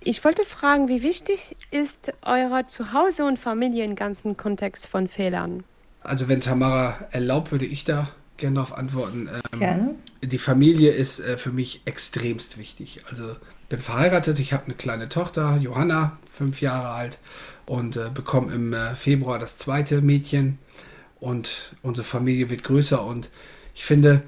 Ich 0.00 0.24
wollte 0.24 0.44
fragen, 0.44 0.88
wie 0.88 1.02
wichtig 1.02 1.56
ist 1.70 2.12
euer 2.22 2.66
Zuhause 2.66 3.24
und 3.24 3.38
Familie 3.38 3.84
im 3.84 3.94
ganzen 3.94 4.36
Kontext 4.36 4.88
von 4.88 5.06
Fehlern? 5.06 5.64
Also 6.00 6.28
wenn 6.28 6.40
Tamara 6.40 7.06
erlaubt, 7.10 7.52
würde 7.52 7.66
ich 7.66 7.84
da 7.84 8.08
gerne 8.36 8.56
darauf 8.56 8.76
antworten. 8.76 9.28
Ähm, 9.52 9.58
gerne. 9.58 9.94
Die 10.22 10.38
Familie 10.38 10.92
ist 10.92 11.20
äh, 11.20 11.36
für 11.36 11.52
mich 11.52 11.82
extremst 11.84 12.58
wichtig. 12.58 13.02
Also 13.08 13.32
ich 13.32 13.68
bin 13.68 13.80
verheiratet, 13.80 14.38
ich 14.38 14.52
habe 14.52 14.64
eine 14.64 14.74
kleine 14.74 15.08
Tochter, 15.08 15.58
Johanna, 15.60 16.16
fünf 16.32 16.60
Jahre 16.60 16.88
alt, 16.88 17.18
und 17.68 17.96
äh, 17.96 18.10
bekomme 18.12 18.52
im 18.52 18.72
äh, 18.72 18.94
Februar 18.94 19.38
das 19.38 19.56
zweite 19.56 20.02
Mädchen. 20.02 20.58
Und 21.20 21.76
unsere 21.82 22.06
Familie 22.06 22.48
wird 22.48 22.62
größer 22.62 23.04
und 23.04 23.28
ich 23.74 23.84
finde, 23.84 24.22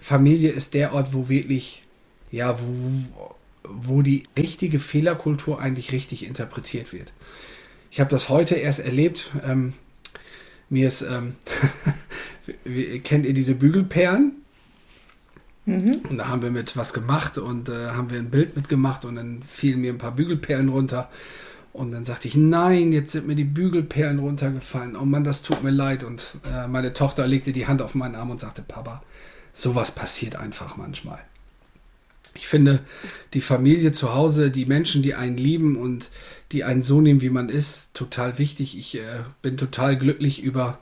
Familie 0.00 0.50
ist 0.50 0.74
der 0.74 0.92
Ort, 0.92 1.14
wo 1.14 1.28
wirklich 1.28 1.84
ja, 2.30 2.58
wo, 2.60 3.30
wo 3.64 4.02
die 4.02 4.24
richtige 4.36 4.78
Fehlerkultur 4.78 5.60
eigentlich 5.60 5.92
richtig 5.92 6.26
interpretiert 6.26 6.92
wird. 6.92 7.12
Ich 7.90 8.00
habe 8.00 8.10
das 8.10 8.28
heute 8.28 8.56
erst 8.56 8.80
erlebt. 8.80 9.30
Ähm, 9.44 9.74
mir 10.68 10.88
ist, 10.88 11.02
ähm, 11.02 11.36
kennt 13.04 13.26
ihr 13.26 13.32
diese 13.32 13.54
Bügelperlen? 13.54 14.32
Mhm. 15.64 16.00
Und 16.08 16.18
da 16.18 16.28
haben 16.28 16.42
wir 16.42 16.50
mit 16.50 16.76
was 16.76 16.92
gemacht 16.92 17.38
und 17.38 17.68
äh, 17.68 17.88
haben 17.88 18.10
wir 18.10 18.18
ein 18.18 18.30
Bild 18.30 18.56
mitgemacht 18.56 19.04
und 19.04 19.16
dann 19.16 19.42
fielen 19.42 19.80
mir 19.80 19.92
ein 19.92 19.98
paar 19.98 20.12
Bügelperlen 20.12 20.68
runter. 20.68 21.10
Und 21.76 21.92
dann 21.92 22.04
sagte 22.04 22.28
ich, 22.28 22.34
nein, 22.34 22.92
jetzt 22.92 23.12
sind 23.12 23.26
mir 23.26 23.34
die 23.34 23.44
Bügelperlen 23.44 24.18
runtergefallen. 24.18 24.96
Oh 24.96 25.04
Mann, 25.04 25.24
das 25.24 25.42
tut 25.42 25.62
mir 25.62 25.70
leid. 25.70 26.04
Und 26.04 26.36
äh, 26.52 26.66
meine 26.66 26.92
Tochter 26.92 27.26
legte 27.26 27.52
die 27.52 27.66
Hand 27.66 27.82
auf 27.82 27.94
meinen 27.94 28.14
Arm 28.14 28.30
und 28.30 28.40
sagte, 28.40 28.62
Papa, 28.62 29.02
sowas 29.52 29.92
passiert 29.92 30.36
einfach 30.36 30.76
manchmal. 30.76 31.18
Ich 32.34 32.48
finde, 32.48 32.80
die 33.34 33.40
Familie 33.40 33.92
zu 33.92 34.14
Hause, 34.14 34.50
die 34.50 34.66
Menschen, 34.66 35.02
die 35.02 35.14
einen 35.14 35.36
lieben 35.36 35.76
und 35.76 36.10
die 36.52 36.64
einen 36.64 36.82
so 36.82 37.00
nehmen, 37.00 37.20
wie 37.20 37.30
man 37.30 37.48
ist, 37.48 37.94
total 37.94 38.38
wichtig. 38.38 38.76
Ich 38.78 38.96
äh, 38.96 39.24
bin 39.42 39.56
total 39.56 39.96
glücklich 39.96 40.42
über, 40.42 40.78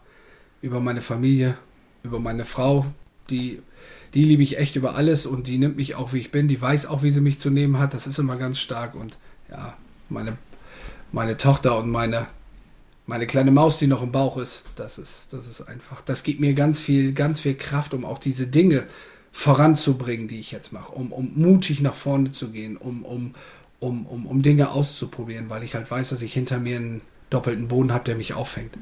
über 0.63 0.81
meine 0.81 1.01
Familie, 1.01 1.57
über 2.03 2.19
meine 2.19 2.45
Frau, 2.45 2.87
die 3.31 3.61
die 4.15 4.25
liebe 4.25 4.45
ich 4.45 4.59
echt 4.59 4.77
über 4.77 4.95
alles 4.95 5.27
und 5.27 5.49
die 5.49 5.59
nimmt 5.59 5.77
mich 5.77 5.97
auch, 5.97 6.13
wie 6.13 6.21
ich 6.21 6.31
bin. 6.31 6.47
Die 6.47 6.61
weiß 6.61 6.87
auch, 6.87 7.03
wie 7.03 7.11
sie 7.11 7.21
mich 7.21 7.41
zu 7.41 7.51
nehmen 7.51 7.81
hat. 7.81 7.95
Das 7.95 8.07
ist 8.07 8.19
immer 8.19 8.37
ganz 8.37 8.61
stark. 8.61 8.95
Und 8.95 9.19
ja, 9.51 9.77
meine, 10.09 10.39
meine 11.15 11.37
Tochter 11.37 11.79
und 11.79 11.89
meine, 11.89 12.27
meine 13.07 13.27
kleine 13.27 13.51
Maus, 13.51 13.79
die 13.79 13.87
noch 13.87 14.03
im 14.03 14.13
Bauch 14.13 14.37
ist, 14.37 14.63
das 14.77 14.99
ist, 14.99 15.33
das 15.33 15.47
ist 15.47 15.63
einfach, 15.63 16.01
das 16.03 16.23
gibt 16.23 16.41
mir 16.41 16.55
ganz 16.55 16.81
viel, 16.81 17.13
ganz 17.13 17.41
viel 17.41 17.55
Kraft, 17.55 17.95
um 17.95 18.05
auch 18.05 18.19
diese 18.19 18.47
Dinge 18.47 18.87
voranzubringen, 19.33 20.29
die 20.29 20.41
ich 20.41 20.53
jetzt 20.53 20.73
mache, 20.73 20.93
um, 20.93 21.13
um 21.13 21.33
mutig 21.35 21.81
nach 21.81 21.95
vorne 21.95 22.33
zu 22.33 22.51
gehen, 22.51 22.77
um, 22.77 23.05
um, 23.05 23.35
um, 23.81 24.07
um, 24.07 24.27
um 24.27 24.43
Dinge 24.43 24.71
auszuprobieren, 24.71 25.49
weil 25.49 25.63
ich 25.63 25.75
halt 25.75 25.91
weiß, 25.91 26.11
dass 26.11 26.23
ich 26.23 26.33
hinter 26.33 26.59
mir 26.59 26.77
einen 26.77 27.01
doppelten 27.31 27.69
Boden 27.69 27.93
habe, 27.93 28.05
der 28.05 28.17
mich 28.17 28.35
auffängt. 28.35 28.77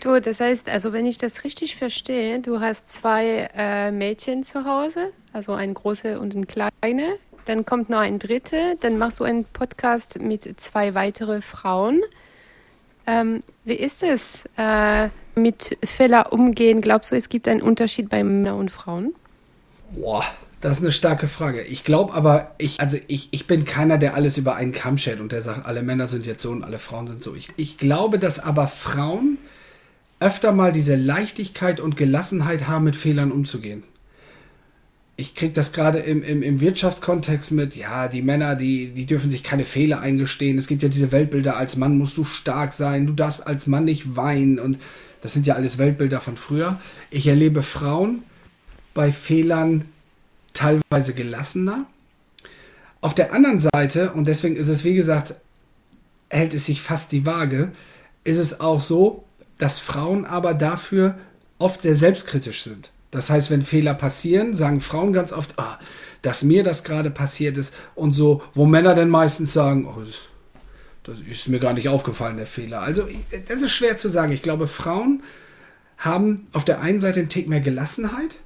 Du, 0.00 0.20
das 0.20 0.40
heißt, 0.40 0.68
also 0.68 0.92
wenn 0.92 1.06
ich 1.06 1.18
das 1.18 1.44
richtig 1.44 1.76
verstehe, 1.76 2.40
du 2.40 2.60
hast 2.60 2.90
zwei 2.90 3.50
äh, 3.54 3.90
Mädchen 3.90 4.44
zu 4.44 4.64
Hause, 4.64 5.12
also 5.32 5.54
eine 5.54 5.72
große 5.72 6.20
und 6.20 6.36
eine 6.36 6.46
kleine. 6.46 7.18
Dann 7.48 7.64
kommt 7.64 7.88
noch 7.88 8.00
ein 8.00 8.18
dritte, 8.18 8.76
dann 8.80 8.98
machst 8.98 9.20
du 9.20 9.24
einen 9.24 9.46
Podcast 9.46 10.20
mit 10.20 10.60
zwei 10.60 10.94
weiteren 10.94 11.40
Frauen. 11.40 12.02
Ähm, 13.06 13.42
wie 13.64 13.72
ist 13.72 14.02
es 14.02 14.44
äh, 14.58 15.08
mit 15.34 15.78
Fehler 15.82 16.34
umgehen? 16.34 16.82
Glaubst 16.82 17.10
du, 17.10 17.16
es 17.16 17.30
gibt 17.30 17.48
einen 17.48 17.62
Unterschied 17.62 18.10
bei 18.10 18.22
Männern 18.22 18.58
und 18.58 18.70
Frauen? 18.70 19.14
Boah, 19.92 20.22
das 20.60 20.72
ist 20.76 20.82
eine 20.82 20.92
starke 20.92 21.26
Frage. 21.26 21.62
Ich 21.62 21.84
glaube 21.84 22.12
aber, 22.12 22.54
ich, 22.58 22.80
also 22.80 22.98
ich, 23.06 23.28
ich 23.30 23.46
bin 23.46 23.64
keiner, 23.64 23.96
der 23.96 24.12
alles 24.12 24.36
über 24.36 24.56
einen 24.56 24.72
Kamm 24.72 24.98
schert 24.98 25.18
und 25.18 25.32
der 25.32 25.40
sagt, 25.40 25.64
alle 25.64 25.82
Männer 25.82 26.06
sind 26.06 26.26
jetzt 26.26 26.42
so 26.42 26.50
und 26.50 26.62
alle 26.62 26.78
Frauen 26.78 27.06
sind 27.06 27.24
so. 27.24 27.34
Ich, 27.34 27.48
ich 27.56 27.78
glaube, 27.78 28.18
dass 28.18 28.40
aber 28.40 28.66
Frauen 28.66 29.38
öfter 30.20 30.52
mal 30.52 30.70
diese 30.70 30.96
Leichtigkeit 30.96 31.80
und 31.80 31.96
Gelassenheit 31.96 32.68
haben, 32.68 32.84
mit 32.84 32.96
Fehlern 32.96 33.32
umzugehen. 33.32 33.84
Ich 35.20 35.34
kriege 35.34 35.52
das 35.52 35.72
gerade 35.72 35.98
im, 35.98 36.22
im, 36.22 36.44
im 36.44 36.60
Wirtschaftskontext 36.60 37.50
mit, 37.50 37.74
ja, 37.74 38.06
die 38.06 38.22
Männer, 38.22 38.54
die, 38.54 38.90
die 38.90 39.04
dürfen 39.04 39.30
sich 39.30 39.42
keine 39.42 39.64
Fehler 39.64 40.00
eingestehen. 40.00 40.58
Es 40.58 40.68
gibt 40.68 40.84
ja 40.84 40.88
diese 40.88 41.10
Weltbilder, 41.10 41.56
als 41.56 41.74
Mann 41.74 41.98
musst 41.98 42.16
du 42.18 42.24
stark 42.24 42.72
sein, 42.72 43.08
du 43.08 43.12
darfst 43.14 43.44
als 43.44 43.66
Mann 43.66 43.84
nicht 43.84 44.14
weinen 44.14 44.60
und 44.60 44.78
das 45.20 45.32
sind 45.32 45.44
ja 45.44 45.56
alles 45.56 45.76
Weltbilder 45.76 46.20
von 46.20 46.36
früher. 46.36 46.80
Ich 47.10 47.26
erlebe 47.26 47.64
Frauen 47.64 48.22
bei 48.94 49.10
Fehlern 49.10 49.86
teilweise 50.54 51.14
gelassener. 51.14 51.86
Auf 53.00 53.12
der 53.12 53.32
anderen 53.32 53.58
Seite, 53.58 54.12
und 54.12 54.28
deswegen 54.28 54.54
ist 54.54 54.68
es, 54.68 54.84
wie 54.84 54.94
gesagt, 54.94 55.34
hält 56.30 56.54
es 56.54 56.66
sich 56.66 56.80
fast 56.80 57.10
die 57.10 57.26
Waage, 57.26 57.72
ist 58.22 58.38
es 58.38 58.60
auch 58.60 58.80
so, 58.80 59.24
dass 59.58 59.80
Frauen 59.80 60.24
aber 60.24 60.54
dafür 60.54 61.18
oft 61.58 61.82
sehr 61.82 61.96
selbstkritisch 61.96 62.62
sind. 62.62 62.92
Das 63.10 63.30
heißt, 63.30 63.50
wenn 63.50 63.62
Fehler 63.62 63.94
passieren, 63.94 64.54
sagen 64.54 64.80
Frauen 64.80 65.12
ganz 65.12 65.32
oft, 65.32 65.58
ah, 65.58 65.78
dass 66.22 66.42
mir 66.42 66.62
das 66.62 66.84
gerade 66.84 67.10
passiert 67.10 67.56
ist 67.56 67.74
und 67.94 68.12
so, 68.12 68.42
wo 68.54 68.66
Männer 68.66 68.94
dann 68.94 69.08
meistens 69.08 69.52
sagen, 69.52 69.86
oh, 69.86 70.02
das, 71.04 71.20
ist 71.20 71.48
mir 71.48 71.58
gar 71.58 71.72
nicht 71.72 71.88
aufgefallen, 71.88 72.36
der 72.36 72.46
Fehler. 72.46 72.82
Also, 72.82 73.08
das 73.46 73.62
ist 73.62 73.72
schwer 73.72 73.96
zu 73.96 74.10
sagen. 74.10 74.32
Ich 74.32 74.42
glaube, 74.42 74.68
Frauen 74.68 75.22
haben 75.96 76.46
auf 76.52 76.66
der 76.66 76.80
einen 76.82 77.00
Seite 77.00 77.20
einen 77.20 77.30
Tick 77.30 77.48
mehr 77.48 77.60
Gelassenheit, 77.60 78.36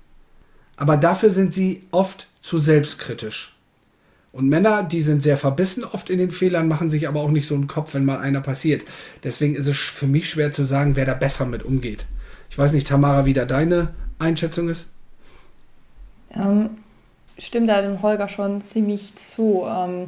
aber 0.76 0.96
dafür 0.96 1.30
sind 1.30 1.54
sie 1.54 1.82
oft 1.90 2.28
zu 2.40 2.58
selbstkritisch. 2.58 3.56
Und 4.30 4.48
Männer, 4.48 4.82
die 4.82 5.02
sind 5.02 5.22
sehr 5.22 5.36
verbissen 5.36 5.84
oft 5.84 6.08
in 6.08 6.18
den 6.18 6.30
Fehlern, 6.30 6.66
machen 6.66 6.88
sich 6.88 7.06
aber 7.06 7.20
auch 7.20 7.30
nicht 7.30 7.46
so 7.46 7.54
einen 7.54 7.66
Kopf, 7.66 7.92
wenn 7.92 8.06
mal 8.06 8.18
einer 8.18 8.40
passiert. 8.40 8.82
Deswegen 9.24 9.54
ist 9.54 9.66
es 9.66 9.76
für 9.76 10.06
mich 10.06 10.30
schwer 10.30 10.52
zu 10.52 10.64
sagen, 10.64 10.96
wer 10.96 11.04
da 11.04 11.12
besser 11.12 11.44
mit 11.44 11.62
umgeht. 11.62 12.06
Ich 12.48 12.56
weiß 12.56 12.72
nicht, 12.72 12.86
Tamara, 12.86 13.26
wie 13.26 13.34
da 13.34 13.44
deine 13.44 13.92
Einschätzung 14.18 14.68
ist. 14.68 14.86
Ähm, 16.34 16.70
stimmt 17.38 17.68
da 17.68 17.82
dem 17.82 18.02
Holger 18.02 18.28
schon 18.28 18.62
ziemlich 18.62 19.14
zu. 19.16 19.64
Ähm, 19.68 20.06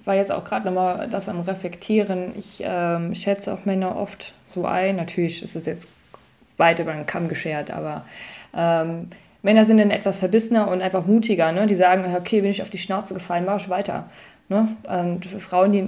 ich 0.00 0.06
war 0.06 0.14
jetzt 0.14 0.32
auch 0.32 0.44
gerade 0.44 0.66
nochmal 0.66 1.08
das 1.08 1.28
am 1.28 1.40
Reflektieren. 1.40 2.32
Ich 2.36 2.62
ähm, 2.64 3.14
schätze 3.14 3.52
auch 3.52 3.64
Männer 3.64 3.96
oft 3.96 4.34
so 4.46 4.66
ein. 4.66 4.96
Natürlich 4.96 5.42
ist 5.42 5.56
es 5.56 5.66
jetzt 5.66 5.88
weit 6.56 6.78
über 6.78 6.92
den 6.92 7.06
Kamm 7.06 7.28
geschert, 7.28 7.70
aber 7.70 8.04
ähm, 8.54 9.08
Männer 9.42 9.64
sind 9.64 9.78
dann 9.78 9.90
etwas 9.90 10.20
verbissener 10.20 10.68
und 10.68 10.82
einfach 10.82 11.04
mutiger. 11.04 11.52
Ne? 11.52 11.66
Die 11.66 11.74
sagen, 11.74 12.04
okay, 12.16 12.40
bin 12.40 12.50
ich 12.50 12.62
auf 12.62 12.70
die 12.70 12.78
Schnauze 12.78 13.14
gefallen, 13.14 13.44
mach 13.44 13.60
ich 13.60 13.68
weiter. 13.68 14.04
Ne? 14.48 14.68
Und 14.84 15.26
Frauen, 15.26 15.72
die 15.72 15.84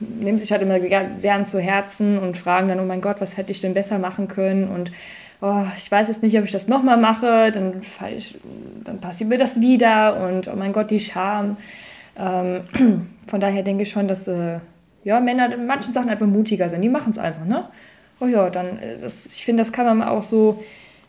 nehmen 0.00 0.38
sich 0.38 0.52
halt 0.52 0.62
immer 0.62 0.78
sehr 1.18 1.34
an 1.34 1.46
zu 1.46 1.58
Herzen 1.58 2.18
und 2.18 2.36
fragen 2.36 2.68
dann, 2.68 2.80
oh 2.80 2.84
mein 2.84 3.00
Gott, 3.00 3.16
was 3.20 3.36
hätte 3.36 3.52
ich 3.52 3.60
denn 3.60 3.74
besser 3.74 3.98
machen 3.98 4.28
können? 4.28 4.68
Und 4.68 4.92
oh, 5.40 5.64
ich 5.76 5.90
weiß 5.90 6.08
jetzt 6.08 6.22
nicht, 6.22 6.38
ob 6.38 6.44
ich 6.44 6.52
das 6.52 6.68
nochmal 6.68 6.96
mache, 6.96 7.52
dann, 7.52 7.82
ich, 8.16 8.38
dann 8.84 9.00
passiert 9.00 9.28
mir 9.28 9.38
das 9.38 9.60
wieder 9.60 10.26
und 10.26 10.48
oh 10.48 10.56
mein 10.56 10.72
Gott, 10.72 10.90
die 10.90 11.00
Scham. 11.00 11.56
Ähm, 12.18 12.62
von 13.26 13.40
daher 13.40 13.62
denke 13.62 13.82
ich 13.82 13.90
schon, 13.90 14.08
dass 14.08 14.28
äh, 14.28 14.58
ja, 15.04 15.20
Männer 15.20 15.52
in 15.52 15.66
manchen 15.66 15.92
Sachen 15.92 16.08
einfach 16.08 16.26
mutiger 16.26 16.68
sind. 16.68 16.82
Die 16.82 16.88
machen 16.88 17.10
es 17.10 17.18
einfach, 17.18 17.44
ne? 17.44 17.66
Oh 18.20 18.26
ja, 18.26 18.50
dann, 18.50 18.78
äh, 18.78 18.98
das, 19.00 19.26
ich 19.26 19.44
finde, 19.44 19.60
das 19.60 19.72
kann 19.72 19.98
man 19.98 20.08
auch 20.08 20.22
so 20.22 20.64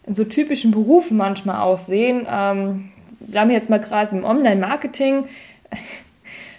in 0.05 0.13
so 0.13 0.23
typischen 0.23 0.71
Berufen 0.71 1.17
manchmal 1.17 1.61
aussehen. 1.61 2.27
Ähm, 2.29 2.91
wir 3.19 3.41
haben 3.41 3.51
jetzt 3.51 3.69
mal 3.69 3.79
gerade 3.79 4.15
im 4.15 4.23
Online-Marketing 4.23 5.25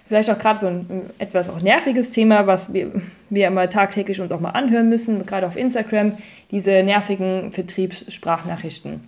vielleicht 0.08 0.30
auch 0.30 0.38
gerade 0.38 0.58
so 0.58 0.66
ein 0.66 1.10
etwas 1.18 1.50
auch 1.50 1.60
nerviges 1.60 2.10
Thema, 2.10 2.46
was 2.46 2.72
wir, 2.72 2.90
wir 3.30 3.46
immer 3.46 3.68
tagtäglich 3.68 4.20
uns 4.20 4.32
auch 4.32 4.40
mal 4.40 4.50
anhören 4.50 4.88
müssen, 4.88 5.24
gerade 5.26 5.46
auf 5.46 5.56
Instagram, 5.56 6.14
diese 6.50 6.82
nervigen 6.82 7.52
Vertriebssprachnachrichten. 7.52 9.00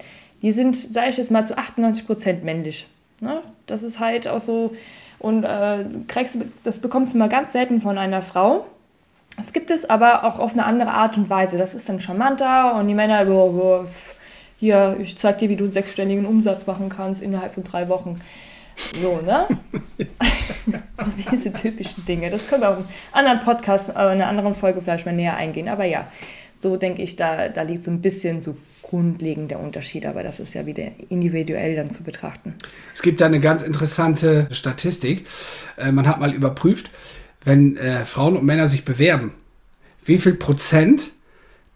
Die 0.43 0.53
sind, 0.53 0.77
sage 0.77 1.11
ich 1.11 1.17
jetzt 1.17 1.31
mal, 1.31 1.47
zu 1.47 1.57
98 1.57 2.07
Prozent 2.07 2.45
männlich. 2.45 2.87
Ne? 3.21 3.41
Das 3.67 3.83
ist 3.83 4.01
halt 4.01 4.29
auch 4.29 4.41
so, 4.41 4.73
und 5.19 5.45
äh, 5.45 5.85
kriegst, 6.09 6.39
das 6.65 6.79
bekommst 6.79 7.15
du 7.15 7.19
mal 7.19 7.29
ganz 7.29 7.53
selten 7.53 7.81
von 7.81 7.99
einer 7.99 8.23
Frau. 8.23 8.67
Es 9.39 9.53
gibt 9.53 9.71
es 9.71 9.89
aber 9.89 10.25
auch 10.25 10.39
auf 10.39 10.53
eine 10.53 10.65
andere 10.65 10.91
Art 10.91 11.17
und 11.17 11.31
Weise. 11.31 11.57
Das 11.57 11.75
ist 11.75 11.89
dann 11.89 12.01
charmanter 12.01 12.75
und 12.75 12.89
die 12.89 12.95
Männer, 12.95 13.25
boah, 13.27 13.53
boah, 13.53 13.87
hier, 14.59 14.97
ich 15.01 15.17
zeig 15.17 15.39
dir, 15.39 15.49
wie 15.49 15.57
du 15.57 15.65
einen 15.65 15.73
sechsstelligen 15.73 16.27
Umsatz 16.27 16.67
machen 16.67 16.89
kannst 16.89 17.23
innerhalb 17.23 17.55
von 17.55 17.65
drei 17.65 17.89
Wochen. 17.89 18.21
So, 19.01 19.21
ne? 19.21 19.47
also 20.97 21.11
diese 21.31 21.53
typischen 21.53 22.05
Dinge. 22.07 22.31
Das 22.31 22.47
können 22.49 22.63
wir 22.63 22.71
auf 22.71 22.77
einem 22.77 22.89
anderen 23.13 23.41
Podcast, 23.41 23.89
äh, 23.89 23.93
in 23.93 23.99
einer 23.99 24.29
anderen 24.29 24.55
Folge 24.55 24.81
vielleicht 24.83 25.07
mal 25.07 25.15
näher 25.15 25.37
eingehen. 25.37 25.69
Aber 25.69 25.85
ja, 25.85 26.09
so 26.55 26.77
denke 26.77 27.03
ich, 27.03 27.17
da, 27.17 27.49
da 27.49 27.63
liegt 27.63 27.85
so 27.85 27.91
ein 27.91 28.03
bisschen 28.03 28.43
so 28.43 28.57
grundlegend 28.83 29.51
der 29.51 29.61
Unterschied. 29.61 30.07
Aber 30.07 30.23
das 30.23 30.41
ist 30.41 30.55
ja 30.55 30.67
wieder 30.67 30.85
individuell 31.09 31.77
dann 31.77 31.91
zu 31.91 32.03
betrachten. 32.03 32.55
Es 32.95 33.03
gibt 33.03 33.21
da 33.21 33.27
eine 33.27 33.41
ganz 33.41 33.63
interessante 33.63 34.49
Statistik. 34.51 35.27
Äh, 35.77 35.93
man 35.93 36.07
hat 36.07 36.21
mal 36.21 36.35
überprüft, 36.35 36.91
wenn 37.45 37.77
äh, 37.77 38.05
Frauen 38.05 38.37
und 38.37 38.45
Männer 38.45 38.69
sich 38.69 38.85
bewerben, 38.85 39.33
wie 40.05 40.19
viel 40.19 40.35
Prozent 40.35 41.11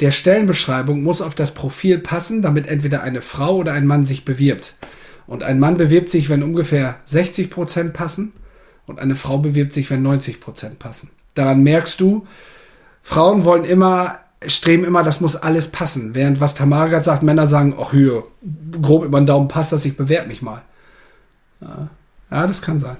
der 0.01 0.11
Stellenbeschreibung 0.11 1.03
muss 1.03 1.23
auf 1.23 1.35
das 1.35 1.55
Profil 1.55 1.99
passen, 1.99 2.43
damit 2.43 2.67
entweder 2.67 3.03
eine 3.03 3.23
Frau 3.23 3.57
oder 3.57 3.73
ein 3.73 3.87
Mann 3.87 4.05
sich 4.07 4.25
bewirbt. 4.25 4.75
Und 5.26 5.43
ein 5.43 5.59
Mann 5.59 5.76
bewirbt 5.76 6.11
sich, 6.11 6.28
wenn 6.28 6.43
ungefähr 6.43 6.97
60 7.04 7.50
Prozent 7.50 7.93
passen 7.93 8.33
und 8.87 9.00
eine 9.00 9.16
Frau 9.16 9.38
bewirbt 9.38 9.73
sich, 9.73 9.90
wenn 9.90 10.02
90 10.02 10.40
Prozent 10.40 10.78
passen. 10.78 11.11
Daran 11.35 11.62
merkst 11.62 11.99
du, 12.00 12.26
Frauen 13.02 13.45
wollen 13.45 13.64
immer, 13.64 14.19
streben 14.47 14.85
immer, 14.85 15.02
das 15.02 15.21
muss 15.21 15.37
alles 15.37 15.69
passen. 15.69 16.14
Während 16.14 16.40
was 16.40 16.54
Tamara 16.54 16.88
gerade 16.88 17.04
sagt, 17.04 17.23
Männer 17.23 17.47
sagen, 17.47 17.75
ach 17.78 17.93
hier, 17.93 18.25
grob 18.81 19.04
über 19.04 19.21
den 19.21 19.26
Daumen 19.26 19.49
passt 19.49 19.73
das, 19.73 19.85
ich 19.85 19.97
bewerbe 19.97 20.28
mich 20.28 20.43
mal. 20.43 20.62
Ja, 21.61 21.88
ja 22.31 22.47
das 22.47 22.62
kann 22.62 22.78
sein. 22.78 22.97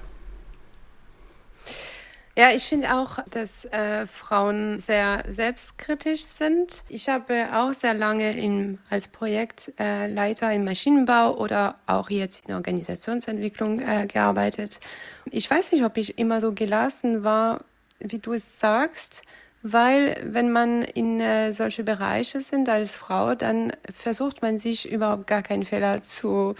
Ja, 2.37 2.49
ich 2.51 2.65
finde 2.67 2.93
auch, 2.93 3.19
dass 3.29 3.63
äh, 3.63 4.05
Frauen 4.05 4.77
sehr 4.77 5.23
selbstkritisch 5.25 6.23
sind. 6.23 6.83
Ich 6.89 7.07
habe 7.07 7.47
auch 7.53 7.71
sehr 7.71 7.93
lange 7.93 8.37
im, 8.37 8.79
als 8.89 9.07
Projektleiter 9.07 10.51
äh, 10.51 10.55
im 10.57 10.65
Maschinenbau 10.65 11.37
oder 11.37 11.75
auch 11.87 12.09
jetzt 12.09 12.45
in 12.45 12.55
Organisationsentwicklung 12.55 13.79
äh, 13.79 14.05
gearbeitet. 14.05 14.81
Ich 15.31 15.49
weiß 15.49 15.71
nicht, 15.71 15.85
ob 15.85 15.95
ich 15.95 16.19
immer 16.19 16.41
so 16.41 16.51
gelassen 16.51 17.23
war, 17.23 17.63
wie 17.99 18.19
du 18.19 18.33
es 18.33 18.59
sagst, 18.59 19.23
weil 19.61 20.17
wenn 20.25 20.51
man 20.51 20.83
in 20.83 21.21
äh, 21.21 21.53
solche 21.53 21.85
Bereiche 21.85 22.41
sind 22.41 22.67
als 22.67 22.97
Frau, 22.97 23.33
dann 23.35 23.71
versucht 23.93 24.41
man 24.41 24.59
sich 24.59 24.91
überhaupt 24.91 25.25
gar 25.25 25.41
keinen 25.41 25.63
Fehler 25.63 26.01
zu 26.01 26.55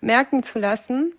merken 0.00 0.42
zu 0.42 0.58
lassen. 0.58 1.14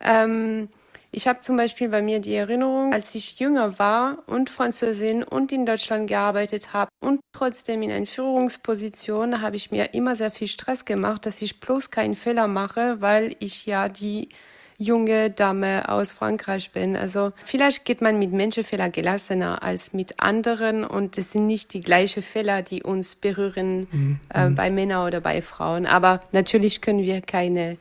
Ähm, 0.00 0.68
ich 1.10 1.26
habe 1.26 1.40
zum 1.40 1.56
Beispiel 1.56 1.88
bei 1.88 2.02
mir 2.02 2.20
die 2.20 2.34
Erinnerung, 2.34 2.92
als 2.92 3.14
ich 3.14 3.38
jünger 3.40 3.78
war 3.78 4.18
und 4.26 4.50
Französin 4.50 5.22
und 5.22 5.52
in 5.52 5.64
Deutschland 5.64 6.08
gearbeitet 6.08 6.72
habe 6.74 6.90
und 7.00 7.20
trotzdem 7.32 7.82
in 7.82 7.90
einer 7.90 8.06
Führungsposition 8.06 9.40
habe 9.40 9.56
ich 9.56 9.70
mir 9.70 9.94
immer 9.94 10.16
sehr 10.16 10.30
viel 10.30 10.48
Stress 10.48 10.84
gemacht, 10.84 11.24
dass 11.24 11.40
ich 11.40 11.60
bloß 11.60 11.90
keinen 11.90 12.14
Fehler 12.14 12.46
mache, 12.46 13.00
weil 13.00 13.34
ich 13.38 13.64
ja 13.64 13.88
die 13.88 14.28
junge 14.76 15.30
Dame 15.30 15.88
aus 15.88 16.12
Frankreich 16.12 16.70
bin. 16.70 16.94
Also 16.94 17.32
vielleicht 17.36 17.84
geht 17.84 18.00
man 18.00 18.18
mit 18.18 18.32
Menschenfehler 18.32 18.90
gelassener 18.90 19.62
als 19.62 19.92
mit 19.92 20.20
anderen 20.20 20.84
und 20.84 21.18
es 21.18 21.32
sind 21.32 21.46
nicht 21.46 21.74
die 21.74 21.80
gleichen 21.80 22.22
Fehler, 22.22 22.62
die 22.62 22.84
uns 22.84 23.16
berühren 23.16 23.88
mhm. 23.90 24.20
äh, 24.32 24.50
bei 24.50 24.70
Männern 24.70 25.06
oder 25.06 25.20
bei 25.20 25.42
Frauen. 25.42 25.84
Aber 25.84 26.20
natürlich 26.30 26.80
können 26.80 27.02
wir 27.02 27.22
keine, 27.22 27.76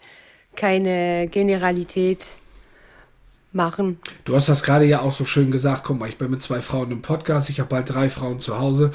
keine 0.55 1.27
Generalität 1.27 2.31
machen. 3.57 3.99
Du 4.23 4.35
hast 4.35 4.47
das 4.47 4.63
gerade 4.63 4.85
ja 4.85 5.01
auch 5.01 5.11
so 5.11 5.25
schön 5.25 5.51
gesagt. 5.51 5.83
Guck 5.83 5.99
mal, 5.99 6.07
ich 6.07 6.17
bin 6.17 6.31
mit 6.31 6.41
zwei 6.41 6.61
Frauen 6.61 6.91
im 6.91 7.01
Podcast, 7.01 7.49
ich 7.49 7.59
habe 7.59 7.69
bald 7.69 7.89
drei 7.89 8.09
Frauen 8.09 8.39
zu 8.39 8.57
Hause. 8.57 8.91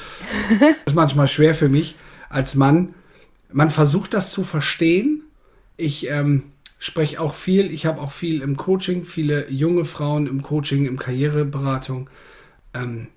das 0.58 0.70
ist 0.86 0.94
manchmal 0.94 1.28
schwer 1.28 1.54
für 1.54 1.68
mich 1.68 1.96
als 2.30 2.54
Mann. 2.54 2.94
Man 3.52 3.68
versucht 3.68 4.14
das 4.14 4.32
zu 4.32 4.42
verstehen. 4.42 5.24
Ich 5.76 6.08
ähm, 6.08 6.44
spreche 6.78 7.20
auch 7.20 7.34
viel, 7.34 7.70
ich 7.70 7.84
habe 7.84 8.00
auch 8.00 8.12
viel 8.12 8.40
im 8.40 8.56
Coaching, 8.56 9.04
viele 9.04 9.50
junge 9.50 9.84
Frauen 9.84 10.26
im 10.26 10.42
Coaching, 10.42 10.86
im 10.86 10.98
Karriereberatung. 10.98 12.08
Ähm, 12.72 13.08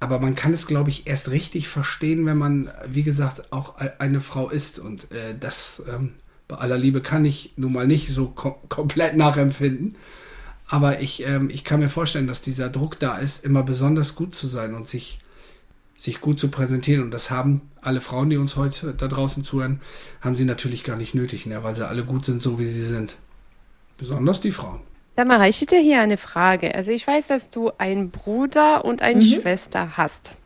aber 0.00 0.18
man 0.18 0.34
kann 0.34 0.52
es, 0.52 0.66
glaube 0.66 0.90
ich, 0.90 1.06
erst 1.06 1.30
richtig 1.30 1.68
verstehen, 1.68 2.24
wenn 2.24 2.38
man, 2.38 2.70
wie 2.86 3.02
gesagt, 3.02 3.52
auch 3.52 3.76
eine 3.76 4.20
Frau 4.20 4.48
ist. 4.48 4.78
Und 4.78 5.04
äh, 5.12 5.34
das 5.38 5.82
ähm, 5.92 6.14
bei 6.48 6.56
aller 6.56 6.78
Liebe 6.78 7.00
kann 7.00 7.24
ich 7.24 7.52
nun 7.56 7.72
mal 7.72 7.86
nicht 7.86 8.08
so 8.10 8.28
kom 8.28 8.54
komplett 8.68 9.16
nachempfinden. 9.16 9.94
Aber 10.70 11.00
ich, 11.00 11.26
ähm, 11.26 11.50
ich 11.50 11.64
kann 11.64 11.80
mir 11.80 11.88
vorstellen, 11.88 12.28
dass 12.28 12.42
dieser 12.42 12.70
Druck 12.70 12.98
da 13.00 13.18
ist, 13.18 13.44
immer 13.44 13.64
besonders 13.64 14.14
gut 14.14 14.36
zu 14.36 14.46
sein 14.46 14.72
und 14.74 14.88
sich, 14.88 15.18
sich 15.96 16.20
gut 16.20 16.38
zu 16.38 16.48
präsentieren. 16.48 17.02
Und 17.02 17.10
das 17.10 17.30
haben 17.30 17.62
alle 17.82 18.00
Frauen, 18.00 18.30
die 18.30 18.36
uns 18.36 18.54
heute 18.54 18.94
da 18.94 19.08
draußen 19.08 19.42
zuhören, 19.42 19.80
haben 20.20 20.36
sie 20.36 20.44
natürlich 20.44 20.84
gar 20.84 20.96
nicht 20.96 21.12
nötig, 21.12 21.44
ne? 21.46 21.64
weil 21.64 21.74
sie 21.74 21.86
alle 21.86 22.04
gut 22.04 22.24
sind, 22.24 22.40
so 22.40 22.60
wie 22.60 22.66
sie 22.66 22.82
sind. 22.82 23.16
Besonders 23.98 24.40
die 24.40 24.52
Frauen. 24.52 24.80
Tamara, 25.16 25.48
ich 25.48 25.60
hätte 25.60 25.76
hier 25.76 26.00
eine 26.00 26.16
Frage. 26.16 26.72
Also 26.72 26.92
ich 26.92 27.04
weiß, 27.04 27.26
dass 27.26 27.50
du 27.50 27.72
einen 27.76 28.10
Bruder 28.10 28.84
und 28.84 29.02
eine 29.02 29.20
mhm. 29.20 29.26
Schwester 29.26 29.96
hast. 29.96 30.36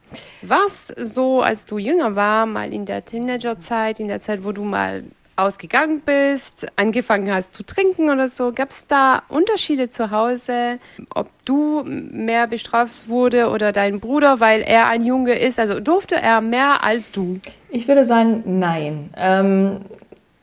Was 0.41 0.89
so, 0.89 1.43
als 1.43 1.67
du 1.67 1.77
jünger 1.77 2.17
war, 2.17 2.47
mal 2.47 2.73
in 2.73 2.87
der 2.87 3.05
Teenagerzeit, 3.05 4.01
in 4.01 4.09
der 4.09 4.23
Zeit, 4.23 4.43
wo 4.43 4.53
du 4.53 4.65
mal 4.65 5.05
ausgegangen 5.37 6.03
bist, 6.05 6.67
angefangen 6.77 7.33
hast 7.33 7.55
zu 7.55 7.65
trinken 7.65 8.11
oder 8.11 8.29
so, 8.29 8.53
gab 8.53 8.71
es 8.71 8.87
da 8.87 9.23
Unterschiede 9.29 9.89
zu 9.89 10.11
Hause, 10.11 10.79
ob 11.15 11.29
du 11.45 11.83
mehr 11.85 12.47
bestraft 12.47 13.09
wurde 13.09 13.51
oder 13.51 13.73
dein 13.73 14.01
Bruder, 14.01 14.41
weil 14.41 14.63
er 14.63 14.87
ein 14.89 15.05
Junge 15.05 15.35
ist? 15.35 15.59
Also 15.59 15.81
durfte 15.81 16.17
er 16.17 16.41
mehr 16.41 16.85
als 16.85 17.13
du? 17.13 17.41
Ich 17.71 17.89
würde 17.89 18.05
sagen, 18.05 18.43
nein. 18.47 19.11
Ähm, 19.17 19.81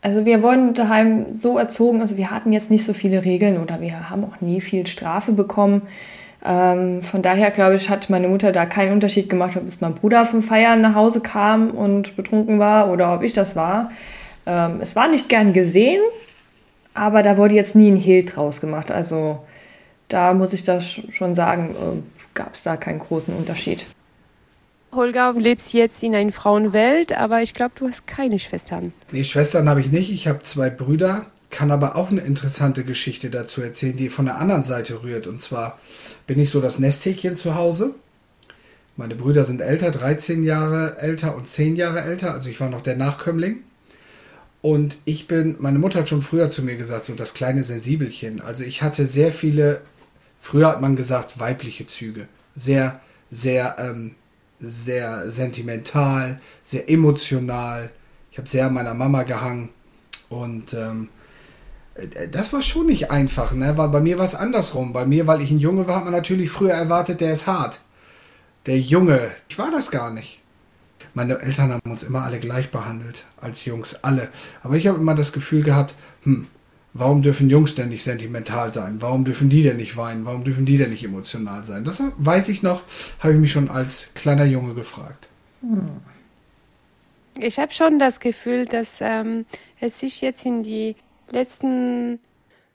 also 0.02 0.26
wir 0.26 0.42
wurden 0.42 0.74
daheim 0.74 1.28
so 1.34 1.58
erzogen, 1.58 2.02
also 2.02 2.18
wir 2.18 2.32
hatten 2.32 2.52
jetzt 2.52 2.72
nicht 2.72 2.86
so 2.86 2.94
viele 2.94 3.24
Regeln 3.24 3.62
oder 3.62 3.82
wir 3.82 4.10
haben 4.10 4.24
auch 4.26 4.42
nie 4.42 4.60
viel 4.60 4.88
Strafe 4.88 5.32
bekommen. 5.32 5.84
Ähm, 6.44 7.04
von 7.04 7.22
daher, 7.22 7.52
glaube 7.52 7.76
ich, 7.76 7.89
hat 7.89 8.10
meine 8.10 8.28
Mutter 8.28 8.52
da 8.52 8.66
keinen 8.66 8.94
Unterschied 8.94 9.30
gemacht, 9.30 9.56
ob 9.56 9.68
es 9.68 9.80
mein 9.80 9.94
Bruder 9.94 10.26
vom 10.26 10.42
Feiern 10.42 10.82
nach 10.82 10.96
Hause 10.96 11.22
kam 11.22 11.70
und 11.70 12.16
betrunken 12.16 12.58
war 12.58 12.89
oder 12.92 13.13
ob 13.13 13.22
ich 13.22 13.34
das 13.34 13.56
war. 13.56 13.92
Ähm, 14.46 14.80
es 14.82 14.96
war 14.96 15.08
nicht 15.08 15.30
gern 15.30 15.54
gesehen, 15.54 16.02
aber 16.94 17.24
da 17.24 17.38
wurde 17.38 17.56
jetzt 17.56 17.76
nie 17.76 17.92
ein 17.92 17.96
Hehl 17.96 18.26
draus 18.26 18.62
gemacht. 18.62 18.92
Also 18.92 19.46
da 20.08 20.34
muss 20.34 20.54
ich 20.54 20.64
das 20.64 21.00
schon 21.10 21.36
sagen, 21.36 21.76
äh, 21.76 22.24
gab 22.34 22.56
es 22.56 22.64
da 22.64 22.78
keinen 22.78 23.00
großen 23.00 23.34
Unterschied. 23.34 23.86
Holger, 24.94 25.34
du 25.34 25.40
lebst 25.40 25.74
jetzt 25.74 26.04
in 26.04 26.14
einer 26.14 26.34
Frauenwelt, 26.34 27.18
aber 27.18 27.42
ich 27.42 27.54
glaube, 27.54 27.72
du 27.76 27.88
hast 27.88 28.08
keine 28.08 28.40
Schwestern. 28.40 28.92
Nee, 29.12 29.24
Schwestern 29.24 29.70
habe 29.70 29.80
ich 29.80 29.90
nicht. 29.90 30.12
Ich 30.12 30.28
habe 30.28 30.44
zwei 30.44 30.70
Brüder, 30.70 31.28
kann 31.50 31.72
aber 31.72 31.96
auch 31.96 32.12
eine 32.12 32.22
interessante 32.22 32.84
Geschichte 32.84 33.30
dazu 33.30 33.62
erzählen, 33.62 33.96
die 33.96 34.10
von 34.10 34.26
der 34.26 34.38
anderen 34.38 34.66
Seite 34.66 35.02
rührt. 35.04 35.28
Und 35.28 35.42
zwar 35.42 35.80
bin 36.28 36.40
ich 36.40 36.50
so 36.50 36.60
das 36.60 36.78
Nesthäkchen 36.78 37.38
zu 37.38 37.56
Hause. 37.56 37.96
Meine 38.98 39.16
Brüder 39.16 39.46
sind 39.46 39.62
älter, 39.62 39.92
13 39.92 40.44
Jahre 40.44 40.98
älter 40.98 41.36
und 41.36 41.48
10 41.48 41.78
Jahre 41.78 42.02
älter. 42.02 42.34
Also 42.34 42.50
ich 42.50 42.60
war 42.60 42.70
noch 42.70 42.82
der 42.82 42.98
Nachkömmling. 42.98 43.60
Und 44.62 44.97
ich 45.06 45.28
bin, 45.28 45.56
meine 45.60 45.80
Mutter 45.80 46.00
hat 46.00 46.10
schon 46.10 46.21
früher 46.21 46.52
zu 46.52 46.62
mir 46.63 46.78
gesagt, 46.78 47.06
so 47.06 47.15
das 47.15 47.34
kleine 47.34 47.63
Sensibelchen. 47.63 48.41
Also 48.41 48.63
ich 48.63 48.82
hatte 48.82 49.08
sehr 49.08 49.32
viele, 49.32 49.82
früher 50.39 50.67
hat 50.67 50.82
man 50.82 50.95
gesagt, 50.95 51.39
weibliche 51.39 51.88
Züge. 51.88 52.28
Sehr, 52.56 53.00
sehr, 53.32 53.78
ähm, 53.80 54.15
sehr 54.60 55.32
sentimental, 55.32 56.39
sehr 56.63 56.89
emotional. 56.89 57.89
Ich 58.32 58.38
habe 58.38 58.47
sehr 58.47 58.67
an 58.67 58.74
meiner 58.74 58.93
Mama 58.93 59.24
gehangen. 59.24 59.69
Und 60.30 60.74
ähm, 60.74 61.10
äh, 61.95 62.28
das 62.30 62.54
war 62.54 62.62
schon 62.62 62.86
nicht 62.86 63.10
einfach, 63.10 63.54
ne? 63.54 63.78
Weil 63.78 63.89
bei 63.89 64.00
mir 64.00 64.19
war 64.19 64.26
es 64.26 64.36
andersrum. 64.36 64.93
Bei 64.93 65.06
mir, 65.06 65.26
weil 65.26 65.41
ich 65.41 65.50
ein 65.50 65.60
Junge 65.60 65.88
war, 65.88 65.97
hat 65.97 66.04
man 66.04 66.13
natürlich 66.13 66.52
früher 66.52 66.74
erwartet, 66.74 67.21
der 67.21 67.34
ist 67.34 67.47
hart. 67.47 67.80
Der 68.67 68.80
Junge, 68.80 69.19
ich 69.50 69.58
war 69.58 69.71
das 69.71 69.89
gar 69.89 70.12
nicht. 70.12 70.41
Meine 71.13 71.39
Eltern 71.39 71.71
haben 71.71 71.91
uns 71.91 72.04
immer 72.04 72.24
alle 72.24 72.39
gleich 72.39 72.71
behandelt, 72.71 73.26
als 73.39 73.65
Jungs, 73.65 74.04
alle. 74.04 74.30
Aber 74.63 74.76
ich 74.76 74.88
habe 74.88 75.00
immer 75.00 75.15
das 75.15 75.34
Gefühl 75.34 75.63
gehabt, 75.63 75.93
hm, 76.24 76.47
warum 76.93 77.21
dürfen 77.21 77.50
Jungs 77.50 77.76
denn 77.76 77.89
nicht 77.89 78.04
sentimental 78.04 78.74
sein? 78.74 79.02
Warum 79.02 79.26
dürfen 79.26 79.50
die 79.50 79.63
denn 79.63 79.78
nicht 79.78 79.97
weinen? 79.97 80.26
Warum 80.26 80.43
dürfen 80.43 80.65
die 80.65 80.78
denn 80.78 80.89
nicht 80.89 81.04
emotional 81.04 81.65
sein? 81.65 81.84
Das 81.84 82.02
weiß 82.17 82.50
ich 82.50 82.63
noch, 82.63 82.84
habe 83.19 83.34
ich 83.34 83.39
mich 83.39 83.52
schon 83.52 83.69
als 83.69 84.10
kleiner 84.13 84.45
Junge 84.45 84.74
gefragt. 84.74 85.28
Hm. 85.62 86.02
Ich 87.39 87.60
habe 87.60 87.71
schon 87.71 87.97
das 87.97 88.19
Gefühl, 88.19 88.65
dass 88.65 89.00
ähm, 89.02 89.45
es 89.80 90.00
sich 90.00 90.21
jetzt 90.21 90.45
in 90.45 90.63
die 90.63 90.95
letzten 91.30 92.19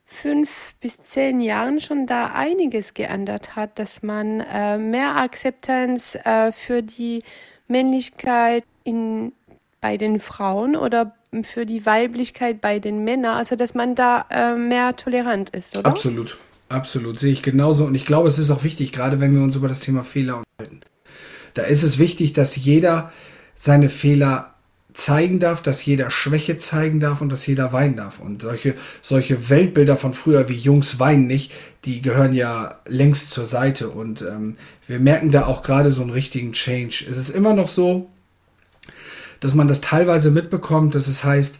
fünf 0.03 0.73
bis 0.79 1.01
zehn 1.01 1.41
Jahren 1.41 1.79
schon 1.79 2.07
da 2.07 2.27
einiges 2.33 2.93
geändert 2.93 3.55
hat, 3.55 3.77
dass 3.77 4.01
man 4.03 4.39
äh, 4.39 4.77
mehr 4.77 5.17
Akzeptanz 5.17 6.15
äh, 6.23 6.51
für 6.51 6.81
die 6.81 7.23
Männlichkeit 7.67 8.63
in, 8.83 9.33
bei 9.81 9.97
den 9.97 10.19
Frauen 10.19 10.75
oder 10.75 11.13
für 11.43 11.65
die 11.65 11.85
Weiblichkeit 11.85 12.61
bei 12.61 12.79
den 12.79 13.03
Männern, 13.03 13.35
also 13.35 13.55
dass 13.55 13.73
man 13.73 13.95
da 13.95 14.25
äh, 14.29 14.55
mehr 14.55 14.95
tolerant 14.95 15.49
ist, 15.51 15.77
oder? 15.77 15.85
Absolut, 15.87 16.37
absolut, 16.69 17.19
sehe 17.19 17.31
ich 17.31 17.43
genauso. 17.43 17.85
Und 17.85 17.95
ich 17.95 18.05
glaube, 18.05 18.29
es 18.29 18.39
ist 18.39 18.49
auch 18.49 18.63
wichtig, 18.63 18.91
gerade 18.91 19.19
wenn 19.19 19.35
wir 19.35 19.41
uns 19.41 19.55
über 19.55 19.67
das 19.67 19.81
Thema 19.81 20.03
Fehler 20.03 20.41
unterhalten. 20.43 20.81
Da 21.53 21.63
ist 21.63 21.83
es 21.83 21.99
wichtig, 21.99 22.33
dass 22.33 22.55
jeder 22.55 23.11
seine 23.55 23.89
Fehler 23.89 24.53
zeigen 24.97 25.39
darf, 25.39 25.61
dass 25.61 25.85
jeder 25.85 26.09
Schwäche 26.09 26.57
zeigen 26.57 26.99
darf 26.99 27.21
und 27.21 27.29
dass 27.29 27.45
jeder 27.45 27.71
weinen 27.71 27.95
darf. 27.95 28.19
Und 28.19 28.41
solche, 28.41 28.73
solche 29.03 29.47
Weltbilder 29.49 29.95
von 29.95 30.15
früher 30.15 30.49
wie 30.49 30.55
Jungs 30.55 30.99
weinen 30.99 31.27
nicht, 31.27 31.51
die 31.85 32.01
gehören 32.01 32.33
ja 32.33 32.79
längst 32.87 33.29
zur 33.29 33.45
Seite. 33.45 33.89
Und 33.89 34.23
ähm, 34.23 34.57
wir 34.87 34.99
merken 34.99 35.31
da 35.31 35.45
auch 35.45 35.61
gerade 35.61 35.91
so 35.91 36.01
einen 36.01 36.09
richtigen 36.09 36.51
Change. 36.51 37.05
Es 37.07 37.17
ist 37.17 37.29
immer 37.29 37.53
noch 37.53 37.69
so, 37.69 38.09
dass 39.39 39.53
man 39.53 39.67
das 39.67 39.81
teilweise 39.81 40.31
mitbekommt, 40.31 40.95
dass 40.95 41.07
es 41.07 41.23
heißt, 41.23 41.59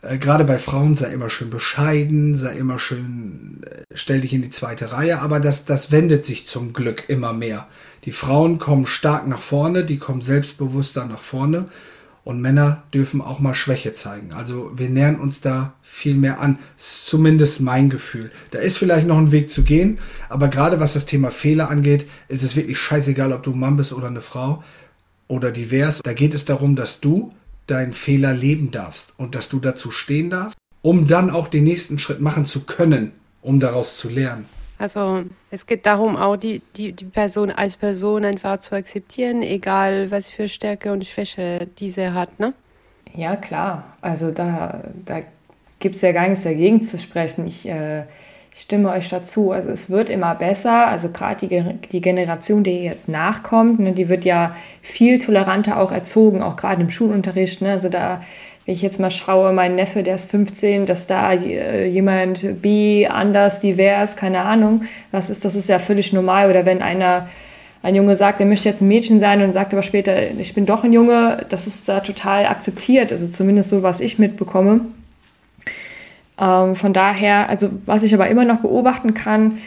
äh, 0.00 0.16
gerade 0.16 0.44
bei 0.44 0.56
Frauen 0.56 0.96
sei 0.96 1.12
immer 1.12 1.28
schön 1.28 1.50
bescheiden, 1.50 2.36
sei 2.36 2.56
immer 2.56 2.78
schön, 2.78 3.60
äh, 3.66 3.82
stell 3.94 4.22
dich 4.22 4.32
in 4.32 4.40
die 4.40 4.50
zweite 4.50 4.92
Reihe, 4.92 5.20
aber 5.20 5.40
das, 5.40 5.66
das 5.66 5.92
wendet 5.92 6.24
sich 6.24 6.48
zum 6.48 6.72
Glück 6.72 7.04
immer 7.08 7.34
mehr. 7.34 7.68
Die 8.06 8.12
Frauen 8.12 8.58
kommen 8.58 8.86
stark 8.86 9.26
nach 9.26 9.42
vorne, 9.42 9.84
die 9.84 9.98
kommen 9.98 10.22
selbstbewusster 10.22 11.04
nach 11.04 11.20
vorne 11.20 11.66
und 12.24 12.40
Männer 12.40 12.82
dürfen 12.94 13.20
auch 13.20 13.40
mal 13.40 13.54
Schwäche 13.54 13.94
zeigen. 13.94 14.32
Also 14.32 14.70
wir 14.76 14.88
nähern 14.88 15.16
uns 15.16 15.40
da 15.40 15.74
viel 15.82 16.14
mehr 16.14 16.40
an. 16.40 16.58
Das 16.76 16.86
ist 16.86 17.06
zumindest 17.06 17.60
mein 17.60 17.90
Gefühl. 17.90 18.30
Da 18.52 18.60
ist 18.60 18.78
vielleicht 18.78 19.06
noch 19.06 19.18
ein 19.18 19.32
Weg 19.32 19.50
zu 19.50 19.62
gehen, 19.62 19.98
aber 20.28 20.48
gerade 20.48 20.78
was 20.80 20.92
das 20.92 21.06
Thema 21.06 21.30
Fehler 21.30 21.68
angeht, 21.68 22.06
ist 22.28 22.42
es 22.42 22.56
wirklich 22.56 22.78
scheißegal, 22.78 23.32
ob 23.32 23.42
du 23.42 23.52
ein 23.52 23.58
Mann 23.58 23.76
bist 23.76 23.92
oder 23.92 24.06
eine 24.06 24.20
Frau 24.20 24.62
oder 25.26 25.50
divers. 25.50 26.00
Da 26.02 26.12
geht 26.12 26.34
es 26.34 26.44
darum, 26.44 26.76
dass 26.76 27.00
du 27.00 27.32
deinen 27.66 27.92
Fehler 27.92 28.34
leben 28.34 28.70
darfst 28.70 29.14
und 29.16 29.34
dass 29.34 29.48
du 29.48 29.58
dazu 29.58 29.90
stehen 29.90 30.30
darfst, 30.30 30.56
um 30.80 31.06
dann 31.06 31.30
auch 31.30 31.48
den 31.48 31.64
nächsten 31.64 31.98
Schritt 31.98 32.20
machen 32.20 32.46
zu 32.46 32.60
können, 32.64 33.12
um 33.40 33.60
daraus 33.60 33.96
zu 33.98 34.08
lernen. 34.08 34.46
Also 34.82 35.22
es 35.52 35.66
geht 35.66 35.86
darum, 35.86 36.16
auch 36.16 36.34
die, 36.34 36.60
die, 36.74 36.92
die 36.92 37.04
Person 37.04 37.52
als 37.52 37.76
Person 37.76 38.24
einfach 38.24 38.58
zu 38.58 38.74
akzeptieren, 38.74 39.42
egal 39.42 40.10
was 40.10 40.28
für 40.28 40.48
Stärke 40.48 40.90
und 40.90 41.06
Schwäche 41.06 41.68
diese 41.78 42.14
hat, 42.14 42.40
ne? 42.40 42.52
Ja, 43.14 43.36
klar. 43.36 43.84
Also 44.00 44.32
da, 44.32 44.82
da 45.06 45.20
gibt 45.78 45.94
es 45.94 46.02
ja 46.02 46.10
gar 46.10 46.26
nichts 46.26 46.42
dagegen 46.42 46.82
zu 46.82 46.98
sprechen. 46.98 47.46
Ich, 47.46 47.68
äh, 47.68 48.00
ich 48.52 48.62
stimme 48.62 48.90
euch 48.90 49.08
dazu. 49.08 49.52
Also 49.52 49.70
es 49.70 49.88
wird 49.88 50.10
immer 50.10 50.34
besser. 50.34 50.88
Also 50.88 51.10
gerade 51.10 51.46
die, 51.46 51.62
die 51.92 52.00
Generation, 52.00 52.64
die 52.64 52.82
jetzt 52.82 53.08
nachkommt, 53.08 53.78
ne, 53.78 53.92
die 53.92 54.08
wird 54.08 54.24
ja 54.24 54.56
viel 54.80 55.20
toleranter 55.20 55.80
auch 55.80 55.92
erzogen, 55.92 56.42
auch 56.42 56.56
gerade 56.56 56.82
im 56.82 56.90
Schulunterricht. 56.90 57.62
Ne? 57.62 57.70
Also 57.70 57.88
da, 57.88 58.20
wenn 58.64 58.74
ich 58.74 58.82
jetzt 58.82 59.00
mal 59.00 59.10
schaue, 59.10 59.52
mein 59.52 59.74
Neffe, 59.74 60.02
der 60.02 60.14
ist 60.14 60.30
15, 60.30 60.86
dass 60.86 61.06
da 61.06 61.32
äh, 61.32 61.88
jemand 61.88 62.62
B 62.62 63.06
anders, 63.06 63.60
divers, 63.60 64.16
keine 64.16 64.40
Ahnung, 64.42 64.82
was 65.10 65.30
ist, 65.30 65.44
das 65.44 65.56
ist 65.56 65.68
ja 65.68 65.78
völlig 65.78 66.12
normal. 66.12 66.48
Oder 66.48 66.64
wenn 66.64 66.80
einer 66.80 67.28
ein 67.82 67.96
Junge 67.96 68.14
sagt, 68.14 68.40
er 68.40 68.46
möchte 68.46 68.68
jetzt 68.68 68.80
ein 68.80 68.88
Mädchen 68.88 69.18
sein 69.18 69.42
und 69.42 69.52
sagt 69.52 69.72
aber 69.72 69.82
später, 69.82 70.14
ich 70.38 70.54
bin 70.54 70.66
doch 70.66 70.84
ein 70.84 70.92
Junge, 70.92 71.44
das 71.48 71.66
ist 71.66 71.88
da 71.88 72.00
total 72.00 72.46
akzeptiert, 72.46 73.10
also 73.10 73.26
zumindest 73.26 73.70
so, 73.70 73.82
was 73.82 74.00
ich 74.00 74.20
mitbekomme. 74.20 74.82
Ähm, 76.40 76.76
von 76.76 76.92
daher, 76.92 77.48
also 77.48 77.70
was 77.84 78.04
ich 78.04 78.14
aber 78.14 78.28
immer 78.28 78.44
noch 78.44 78.60
beobachten 78.60 79.14
kann, 79.14 79.58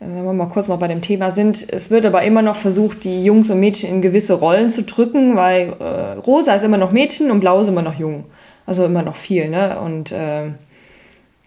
äh, 0.00 0.06
wenn 0.06 0.24
wir 0.24 0.32
mal 0.32 0.48
kurz 0.48 0.66
noch 0.66 0.80
bei 0.80 0.88
dem 0.88 1.00
Thema 1.00 1.30
sind, 1.30 1.72
es 1.72 1.90
wird 1.90 2.04
aber 2.06 2.24
immer 2.24 2.42
noch 2.42 2.56
versucht, 2.56 3.04
die 3.04 3.24
Jungs 3.24 3.50
und 3.50 3.60
Mädchen 3.60 3.90
in 3.90 4.02
gewisse 4.02 4.34
Rollen 4.34 4.70
zu 4.70 4.82
drücken, 4.82 5.36
weil 5.36 5.74
äh, 5.78 6.18
rosa 6.18 6.54
ist 6.54 6.64
immer 6.64 6.78
noch 6.78 6.90
Mädchen 6.90 7.30
und 7.30 7.38
blau 7.38 7.60
ist 7.60 7.68
immer 7.68 7.82
noch 7.82 7.98
jung. 7.98 8.24
Also 8.70 8.84
immer 8.84 9.02
noch 9.02 9.16
viel, 9.16 9.48
ne? 9.48 9.80
Und 9.80 10.12
äh, 10.12 10.42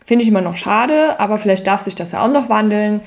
finde 0.06 0.24
ich 0.24 0.28
immer 0.28 0.42
noch 0.42 0.58
schade, 0.58 1.18
aber 1.22 1.38
vielleicht 1.38 1.66
darf 1.66 1.80
sich 1.80 1.96
das 1.96 2.12
ja 2.12 2.22
auch 2.22 2.30
noch 2.30 2.50
wandeln. 2.50 3.00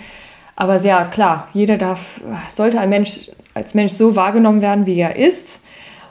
Aber 0.57 0.79
sehr 0.79 1.05
klar, 1.05 1.49
jeder 1.53 1.77
darf, 1.77 2.23
sollte 2.49 2.81
ein 2.81 2.89
Mensch 2.89 3.31
als 3.53 3.75
Mensch 3.75 3.93
so 3.93 4.17
wahrgenommen 4.17 4.63
werden, 4.63 4.87
wie 4.87 4.99
er 4.99 5.17
ist. 5.17 5.63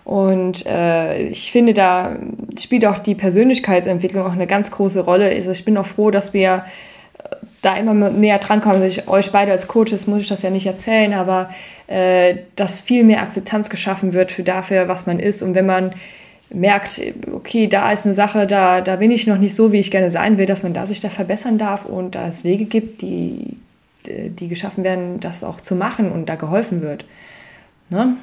Und 0.03 0.67
äh, 0.67 1.29
ich 1.29 1.51
finde, 1.51 1.73
da 1.73 2.15
spielt 2.59 2.85
auch 2.85 2.99
die 2.99 3.15
Persönlichkeitsentwicklung 3.15 4.23
auch 4.27 4.33
eine 4.33 4.45
ganz 4.45 4.69
große 4.69 4.99
Rolle. 4.99 5.27
Also 5.31 5.49
ich 5.49 5.65
bin 5.65 5.75
auch 5.75 5.87
froh, 5.87 6.11
dass 6.11 6.31
wir 6.31 6.63
äh, 7.17 7.35
da 7.63 7.75
immer 7.75 7.95
näher 7.95 8.37
drankommen. 8.37 8.83
Also 8.83 9.01
ich, 9.01 9.07
euch 9.07 9.31
beide 9.31 9.51
als 9.51 9.67
Coaches 9.67 10.05
muss 10.05 10.21
ich 10.21 10.27
das 10.27 10.43
ja 10.43 10.51
nicht 10.51 10.67
erzählen, 10.67 11.15
aber 11.15 11.49
äh, 11.87 12.35
dass 12.55 12.81
viel 12.81 13.03
mehr 13.03 13.23
Akzeptanz 13.23 13.71
geschaffen 13.71 14.13
wird 14.13 14.31
für 14.31 14.43
dafür, 14.43 14.87
was 14.87 15.07
man 15.07 15.19
ist. 15.19 15.41
Und 15.41 15.55
wenn 15.55 15.65
man 15.65 15.95
merkt, 16.55 17.01
okay, 17.31 17.67
da 17.67 17.91
ist 17.91 18.05
eine 18.05 18.15
Sache, 18.15 18.47
da, 18.47 18.81
da 18.81 18.95
bin 18.95 19.11
ich 19.11 19.27
noch 19.27 19.37
nicht 19.37 19.55
so, 19.55 19.71
wie 19.71 19.79
ich 19.79 19.91
gerne 19.91 20.09
sein 20.09 20.37
will, 20.37 20.45
dass 20.45 20.63
man 20.63 20.73
da 20.73 20.87
sich 20.87 21.01
da 21.01 21.09
verbessern 21.09 21.57
darf 21.57 21.85
und 21.85 22.15
da 22.15 22.27
es 22.27 22.43
Wege 22.43 22.65
gibt, 22.65 23.01
die, 23.01 23.57
die 24.05 24.47
geschaffen 24.47 24.83
werden, 24.83 25.19
das 25.19 25.43
auch 25.43 25.59
zu 25.61 25.75
machen 25.75 26.11
und 26.11 26.27
da 26.27 26.35
geholfen 26.35 26.81
wird. 26.81 27.05
Ne? 27.89 28.17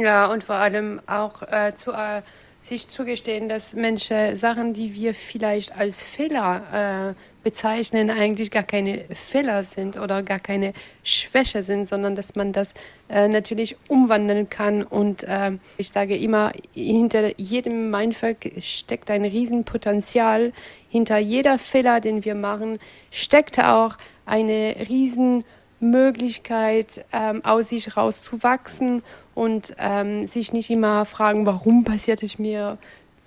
Ja, 0.00 0.26
und 0.26 0.44
vor 0.44 0.54
allem 0.54 1.00
auch 1.06 1.42
äh, 1.42 1.74
zu, 1.74 1.92
äh, 1.92 2.22
sich 2.62 2.88
zugestehen, 2.88 3.48
dass 3.48 3.74
Menschen 3.74 4.36
Sachen, 4.36 4.72
die 4.72 4.94
wir 4.94 5.14
vielleicht 5.14 5.78
als 5.78 6.02
Fehler 6.02 7.14
äh, 7.14 7.14
bezeichnen, 7.42 8.10
eigentlich 8.10 8.50
gar 8.50 8.62
keine 8.62 9.04
Fehler 9.14 9.62
sind 9.62 9.96
oder 9.96 10.22
gar 10.22 10.38
keine 10.38 10.74
Schwäche 11.02 11.62
sind, 11.62 11.86
sondern 11.86 12.14
dass 12.14 12.34
man 12.34 12.52
das 12.52 12.74
äh, 13.08 13.26
natürlich 13.28 13.76
umwandeln 13.88 14.50
kann. 14.50 14.82
Und 14.82 15.24
äh, 15.24 15.52
ich 15.76 15.90
sage 15.90 16.16
immer, 16.16 16.52
hinter 16.74 17.38
jedem 17.38 17.90
Mindfuck 17.90 18.38
steckt 18.58 19.10
ein 19.10 19.24
Riesenpotenzial. 19.24 20.52
Hinter 20.88 21.18
jeder 21.18 21.58
Fehler, 21.58 22.00
den 22.00 22.24
wir 22.24 22.34
machen, 22.34 22.78
steckt 23.10 23.58
auch 23.58 23.96
eine 24.26 24.76
Riesenmöglichkeit, 24.88 27.04
ähm, 27.12 27.44
aus 27.44 27.68
sich 27.70 27.96
rauszuwachsen 27.96 29.02
und 29.34 29.74
ähm, 29.78 30.26
sich 30.26 30.52
nicht 30.52 30.68
immer 30.70 31.06
fragen, 31.06 31.46
warum 31.46 31.84
passiert 31.84 32.22
es 32.22 32.38
mir, 32.38 32.76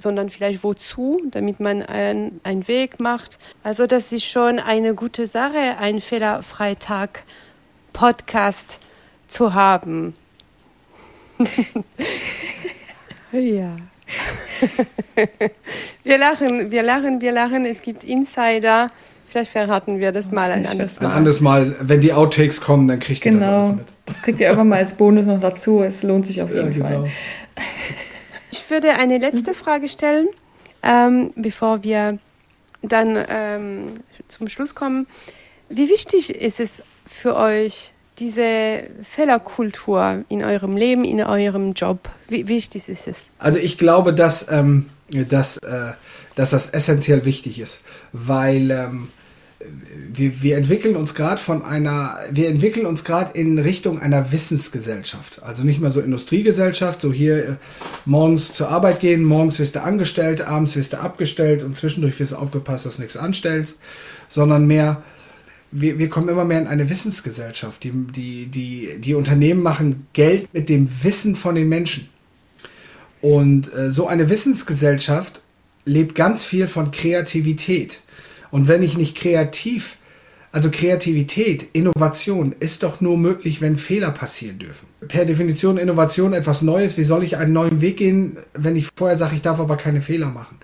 sondern 0.04 0.30
vielleicht 0.30 0.64
wozu, 0.64 1.20
damit 1.32 1.60
man 1.60 1.82
einen, 1.82 2.40
einen 2.44 2.68
Weg 2.68 3.00
macht. 3.00 3.40
Also 3.64 3.88
das 3.88 4.12
ist 4.12 4.26
schon 4.26 4.60
eine 4.60 4.94
gute 4.94 5.26
Sache, 5.26 5.78
einen 5.80 6.02
Fehlerfreitag 6.02 7.24
Podcast 7.94 8.80
zu 9.28 9.56
haben. 9.56 10.16
ja. 13.32 13.74
wir 16.04 16.18
lachen, 16.18 16.70
wir 16.70 16.84
lachen, 16.84 17.22
wir 17.22 17.32
lachen. 17.32 17.66
Es 17.66 17.82
gibt 17.82 18.04
Insider. 18.04 18.90
Vielleicht 19.30 19.52
verraten 19.52 20.00
wir 20.00 20.12
das 20.12 20.32
mal 20.32 20.52
ein 20.52 20.68
anderes 20.68 21.00
Mal. 21.00 21.08
Ein 21.08 21.18
anderes 21.18 21.42
Mal, 21.42 21.76
wenn 21.82 22.02
die 22.02 22.14
Outtakes 22.14 22.62
kommen, 22.62 22.88
dann 22.88 23.00
kriegt 23.00 23.22
genau. 23.22 23.38
ihr 23.38 23.40
das 23.40 23.48
genau. 23.48 23.64
alles 23.66 23.78
mit. 23.78 23.88
Das 24.06 24.22
kriegt 24.22 24.40
ihr 24.40 24.48
irgendwann 24.48 24.68
mal 24.68 24.80
als 24.80 24.94
Bonus 24.94 25.26
noch 25.26 25.40
dazu. 25.40 25.82
Es 25.82 26.04
lohnt 26.04 26.28
sich 26.28 26.42
auf 26.42 26.50
jeden 26.50 26.68
ja, 26.68 26.88
genau. 26.88 27.04
Fall. 27.04 27.12
Ich 28.74 28.82
würde 28.82 28.98
eine 28.98 29.20
letzte 29.20 29.54
Frage 29.54 29.88
stellen, 29.88 30.30
ähm, 30.82 31.30
bevor 31.36 31.84
wir 31.84 32.18
dann 32.82 33.24
ähm, 33.30 33.90
zum 34.28 34.50
Schluss 34.50 34.74
kommen. 34.74 35.06
Wie 35.70 35.90
wichtig 35.90 36.34
ist 36.34 36.60
es 36.60 36.82
für 37.06 37.36
euch, 37.36 37.94
diese 38.18 38.88
Fehlerkultur 39.04 40.26
in 40.28 40.44
eurem 40.44 40.76
Leben, 40.76 41.06
in 41.06 41.22
eurem 41.22 41.74
Job? 41.74 42.10
Wie 42.30 42.48
wichtig 42.48 42.90
ist 42.90 43.08
es? 43.08 43.18
Also 43.38 43.60
ich 43.60 43.78
glaube, 43.78 44.12
dass, 44.12 44.52
ähm, 44.52 44.90
dass, 45.12 45.58
äh, 45.58 45.94
dass 46.34 46.50
das 46.50 46.72
essentiell 46.72 47.26
wichtig 47.26 47.60
ist, 47.60 47.82
weil 48.12 48.72
ähm, 48.72 49.10
wir, 50.14 50.42
wir 50.42 50.58
entwickeln 50.58 50.96
uns 50.96 51.16
gerade 51.16 51.42
von 51.42 51.64
einer, 51.64 52.18
wir 52.32 52.50
entwickeln 52.50 52.86
uns 52.86 53.04
gerade 53.04 53.38
in 53.38 53.58
Richtung 53.60 54.00
einer 54.00 54.32
Wissensgesellschaft. 54.32 55.42
Also 55.44 55.64
nicht 55.64 55.80
mehr 55.80 55.92
so 55.92 56.02
Industriegesellschaft, 56.02 57.02
so 57.02 57.12
hier 57.12 57.38
äh, 57.38 57.56
morgens 58.06 58.54
zur 58.54 58.70
Arbeit 58.70 59.00
gehen, 59.00 59.24
morgens 59.24 59.60
wirst 59.60 59.76
du 59.76 59.84
angestellt, 59.84 60.42
abends 60.42 60.76
wirst 60.76 60.94
du 60.94 61.00
abgestellt 61.00 61.64
und 61.64 61.76
zwischendurch 61.76 62.20
wirst 62.20 62.34
du 62.34 62.36
aufgepasst, 62.38 62.86
dass 62.86 62.98
du 62.98 63.02
nichts 63.02 63.18
anstellst, 63.18 63.78
sondern 64.28 64.68
mehr, 64.68 65.04
wir, 65.72 65.98
wir 65.98 66.10
kommen 66.10 66.30
immer 66.30 66.46
mehr 66.46 66.60
in 66.60 66.68
eine 66.68 66.90
Wissensgesellschaft. 66.90 67.84
Die, 67.84 67.92
die, 67.92 68.48
die, 68.48 69.00
die 69.00 69.16
Unternehmen 69.16 69.64
machen 69.64 70.08
Geld 70.14 70.54
mit 70.54 70.70
dem 70.70 70.90
Wissen 71.02 71.36
von 71.36 71.56
den 71.56 71.70
Menschen. 71.70 72.10
Und 73.22 73.74
äh, 73.74 73.90
so 73.90 74.08
eine 74.08 74.30
Wissensgesellschaft 74.30 75.42
lebt 75.86 76.16
ganz 76.16 76.46
viel 76.46 76.68
von 76.68 76.92
Kreativität. 76.92 78.00
Und 78.54 78.68
wenn 78.68 78.84
ich 78.84 79.00
nicht 79.00 79.18
kreativ, 79.18 79.98
also 80.52 80.70
Kreativität, 80.70 81.66
Innovation 81.74 82.54
ist 82.60 82.84
doch 82.84 83.02
nur 83.02 83.18
möglich, 83.18 83.62
wenn 83.62 83.78
Fehler 83.78 84.12
passieren 84.12 84.60
dürfen. 84.60 84.86
Per 85.08 85.26
Definition 85.26 85.80
Innovation 85.80 86.34
etwas 86.34 86.62
Neues. 86.62 86.96
Wie 86.96 87.04
soll 87.04 87.24
ich 87.24 87.38
einen 87.38 87.52
neuen 87.52 87.82
Weg 87.82 87.98
gehen, 87.98 88.38
wenn 88.54 88.76
ich 88.76 88.90
vorher 88.96 89.18
sage, 89.18 89.34
ich 89.34 89.42
darf 89.42 89.60
aber 89.60 89.76
keine 89.76 90.02
Fehler 90.02 90.28
machen? 90.28 90.60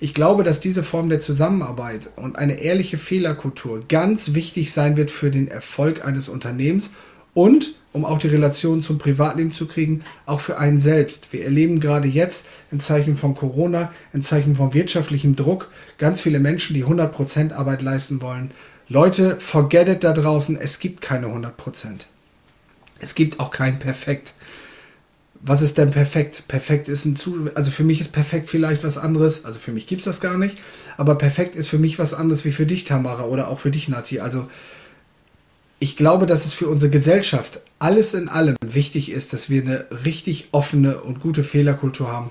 Ich 0.00 0.12
glaube, 0.12 0.42
dass 0.42 0.58
diese 0.58 0.82
Form 0.82 1.08
der 1.08 1.20
Zusammenarbeit 1.20 2.10
und 2.16 2.36
eine 2.36 2.54
ehrliche 2.54 2.98
Fehlerkultur 2.98 3.84
ganz 3.88 4.34
wichtig 4.34 4.72
sein 4.72 4.96
wird 4.96 5.12
für 5.12 5.30
den 5.30 5.46
Erfolg 5.46 6.04
eines 6.04 6.28
Unternehmens 6.28 6.90
und 7.32 7.76
um 7.92 8.04
auch 8.04 8.18
die 8.18 8.28
Relation 8.28 8.82
zum 8.82 8.98
Privatleben 8.98 9.52
zu 9.52 9.66
kriegen, 9.66 10.04
auch 10.26 10.40
für 10.40 10.58
einen 10.58 10.80
selbst. 10.80 11.32
Wir 11.32 11.44
erleben 11.44 11.80
gerade 11.80 12.08
jetzt 12.08 12.46
in 12.70 12.80
Zeichen 12.80 13.16
von 13.16 13.34
Corona, 13.34 13.92
in 14.12 14.22
Zeichen 14.22 14.56
von 14.56 14.74
wirtschaftlichem 14.74 15.36
Druck, 15.36 15.70
ganz 15.98 16.20
viele 16.20 16.38
Menschen, 16.38 16.74
die 16.74 16.84
100% 16.84 17.52
Arbeit 17.52 17.82
leisten 17.82 18.22
wollen. 18.22 18.52
Leute, 18.88 19.38
forget 19.38 19.88
it 19.88 20.04
da 20.04 20.12
draußen, 20.12 20.56
es 20.60 20.78
gibt 20.78 21.00
keine 21.00 21.28
100%. 21.28 21.52
Es 23.00 23.14
gibt 23.14 23.40
auch 23.40 23.50
kein 23.50 23.78
Perfekt. 23.78 24.34
Was 25.42 25.62
ist 25.62 25.78
denn 25.78 25.90
perfekt? 25.90 26.44
Perfekt 26.48 26.86
ist 26.88 27.06
ein 27.06 27.16
Zu 27.16 27.48
also 27.54 27.70
für 27.70 27.82
mich 27.82 27.98
ist 28.02 28.12
perfekt 28.12 28.50
vielleicht 28.50 28.84
was 28.84 28.98
anderes, 28.98 29.46
also 29.46 29.58
für 29.58 29.72
mich 29.72 29.86
gibt 29.86 30.00
es 30.00 30.04
das 30.04 30.20
gar 30.20 30.36
nicht, 30.36 30.58
aber 30.98 31.14
perfekt 31.14 31.56
ist 31.56 31.68
für 31.68 31.78
mich 31.78 31.98
was 31.98 32.12
anderes 32.12 32.44
wie 32.44 32.52
für 32.52 32.66
dich, 32.66 32.84
Tamara, 32.84 33.24
oder 33.24 33.48
auch 33.48 33.58
für 33.58 33.70
dich, 33.70 33.88
Nati. 33.88 34.20
Also 34.20 34.48
ich 35.80 35.96
glaube, 35.96 36.26
dass 36.26 36.44
es 36.44 36.54
für 36.54 36.68
unsere 36.68 36.92
Gesellschaft 36.92 37.60
alles 37.78 38.12
in 38.12 38.28
allem 38.28 38.56
wichtig 38.62 39.10
ist, 39.10 39.32
dass 39.32 39.48
wir 39.48 39.62
eine 39.62 39.86
richtig 40.04 40.48
offene 40.52 41.00
und 41.00 41.20
gute 41.20 41.42
Fehlerkultur 41.42 42.12
haben. 42.12 42.30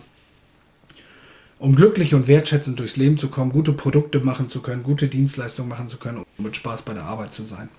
Um 1.57 1.75
glücklich 1.75 2.13
und 2.13 2.27
wertschätzend 2.27 2.79
durchs 2.79 2.95
Leben 2.95 3.17
zu 3.17 3.27
kommen, 3.29 3.51
gute 3.51 3.73
Produkte 3.73 4.21
machen 4.21 4.47
zu 4.47 4.61
können, 4.61 4.83
gute 4.83 5.07
Dienstleistungen 5.07 5.67
machen 5.67 5.89
zu 5.89 5.97
können 5.97 6.19
und 6.19 6.25
mit 6.37 6.55
Spaß 6.55 6.83
bei 6.83 6.93
der 6.93 7.03
Arbeit 7.03 7.33
zu 7.33 7.43
sein. 7.43 7.69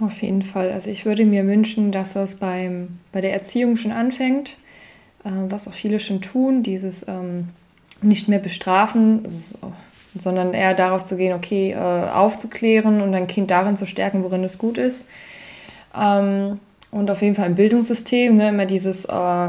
Auf 0.00 0.20
jeden 0.20 0.42
Fall. 0.42 0.72
Also 0.72 0.90
ich 0.90 1.06
würde 1.06 1.24
mir 1.24 1.46
wünschen, 1.46 1.92
dass 1.92 2.14
das 2.14 2.34
beim, 2.34 2.98
bei 3.12 3.20
der 3.20 3.32
Erziehung 3.32 3.76
schon 3.76 3.92
anfängt, 3.92 4.56
äh, 5.24 5.30
was 5.48 5.68
auch 5.68 5.74
viele 5.74 6.00
schon 6.00 6.20
tun, 6.20 6.62
dieses 6.62 7.06
ähm, 7.06 7.48
nicht 8.02 8.28
mehr 8.28 8.38
bestrafen. 8.40 9.22
Das 9.22 9.34
ist 9.34 9.62
auch 9.62 9.72
sondern 10.18 10.54
eher 10.54 10.74
darauf 10.74 11.04
zu 11.04 11.16
gehen, 11.16 11.34
okay, 11.34 11.72
äh, 11.72 11.76
aufzuklären 11.76 13.00
und 13.00 13.14
ein 13.14 13.26
Kind 13.26 13.50
darin 13.50 13.76
zu 13.76 13.86
stärken, 13.86 14.22
worin 14.24 14.44
es 14.44 14.58
gut 14.58 14.78
ist. 14.78 15.06
Ähm, 15.98 16.60
und 16.90 17.10
auf 17.10 17.22
jeden 17.22 17.36
Fall 17.36 17.46
im 17.46 17.54
Bildungssystem, 17.54 18.36
ne, 18.36 18.48
immer 18.48 18.66
dieses, 18.66 19.04
äh, 19.04 19.48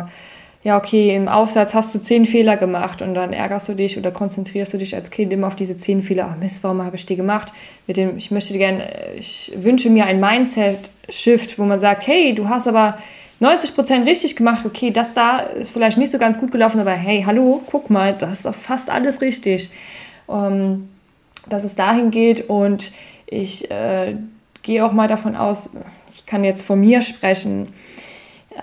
ja, 0.64 0.78
okay, 0.78 1.16
im 1.16 1.28
Aufsatz 1.28 1.74
hast 1.74 1.96
du 1.96 2.00
zehn 2.00 2.28
Fehler 2.28 2.56
gemacht 2.56 3.02
und 3.02 3.16
dann 3.16 3.34
ärgerst 3.34 3.68
du 3.70 3.74
dich 3.74 3.98
oder 3.98 4.12
konzentrierst 4.12 4.74
du 4.74 4.78
dich 4.78 4.94
als 4.94 5.10
Kind 5.10 5.34
immer 5.34 5.48
auf 5.48 5.56
diese 5.56 5.76
zehn 5.76 6.04
Fehler. 6.04 6.30
Ach 6.32 6.38
Mist, 6.38 6.64
warum 6.64 6.84
habe 6.84 6.96
ich 6.96 7.06
die 7.08 7.16
gemacht? 7.16 7.52
Mit 7.88 7.98
dem, 7.98 8.16
ich 8.18 8.30
möchte 8.30 8.56
gerne, 8.56 8.88
ich 9.18 9.52
wünsche 9.56 9.90
mir 9.90 10.06
ein 10.06 10.20
Mindset-Shift, 10.20 11.58
wo 11.58 11.64
man 11.64 11.80
sagt, 11.80 12.06
hey, 12.06 12.36
du 12.36 12.48
hast 12.48 12.68
aber 12.68 13.00
90 13.40 13.74
Prozent 13.74 14.06
richtig 14.06 14.36
gemacht. 14.36 14.64
Okay, 14.64 14.92
das 14.92 15.16
da 15.16 15.40
ist 15.40 15.72
vielleicht 15.72 15.98
nicht 15.98 16.12
so 16.12 16.20
ganz 16.20 16.38
gut 16.38 16.52
gelaufen, 16.52 16.80
aber 16.80 16.92
hey, 16.92 17.24
hallo, 17.26 17.64
guck 17.66 17.90
mal, 17.90 18.14
das 18.14 18.32
ist 18.32 18.46
doch 18.46 18.54
fast 18.54 18.92
alles 18.92 19.20
richtig. 19.20 19.72
Ähm, 20.30 20.90
dass 21.48 21.64
es 21.64 21.76
dahin 21.76 22.12
geht. 22.12 22.50
Und 22.50 22.92
ich 23.26 23.70
äh, 23.72 24.16
gehe 24.62 24.86
auch 24.86 24.92
mal 24.92 25.08
davon 25.08 25.36
aus, 25.36 25.72
ich 26.14 26.26
kann 26.26 26.44
jetzt 26.44 26.64
von 26.64 26.80
mir 26.80 27.02
sprechen, 27.02 27.70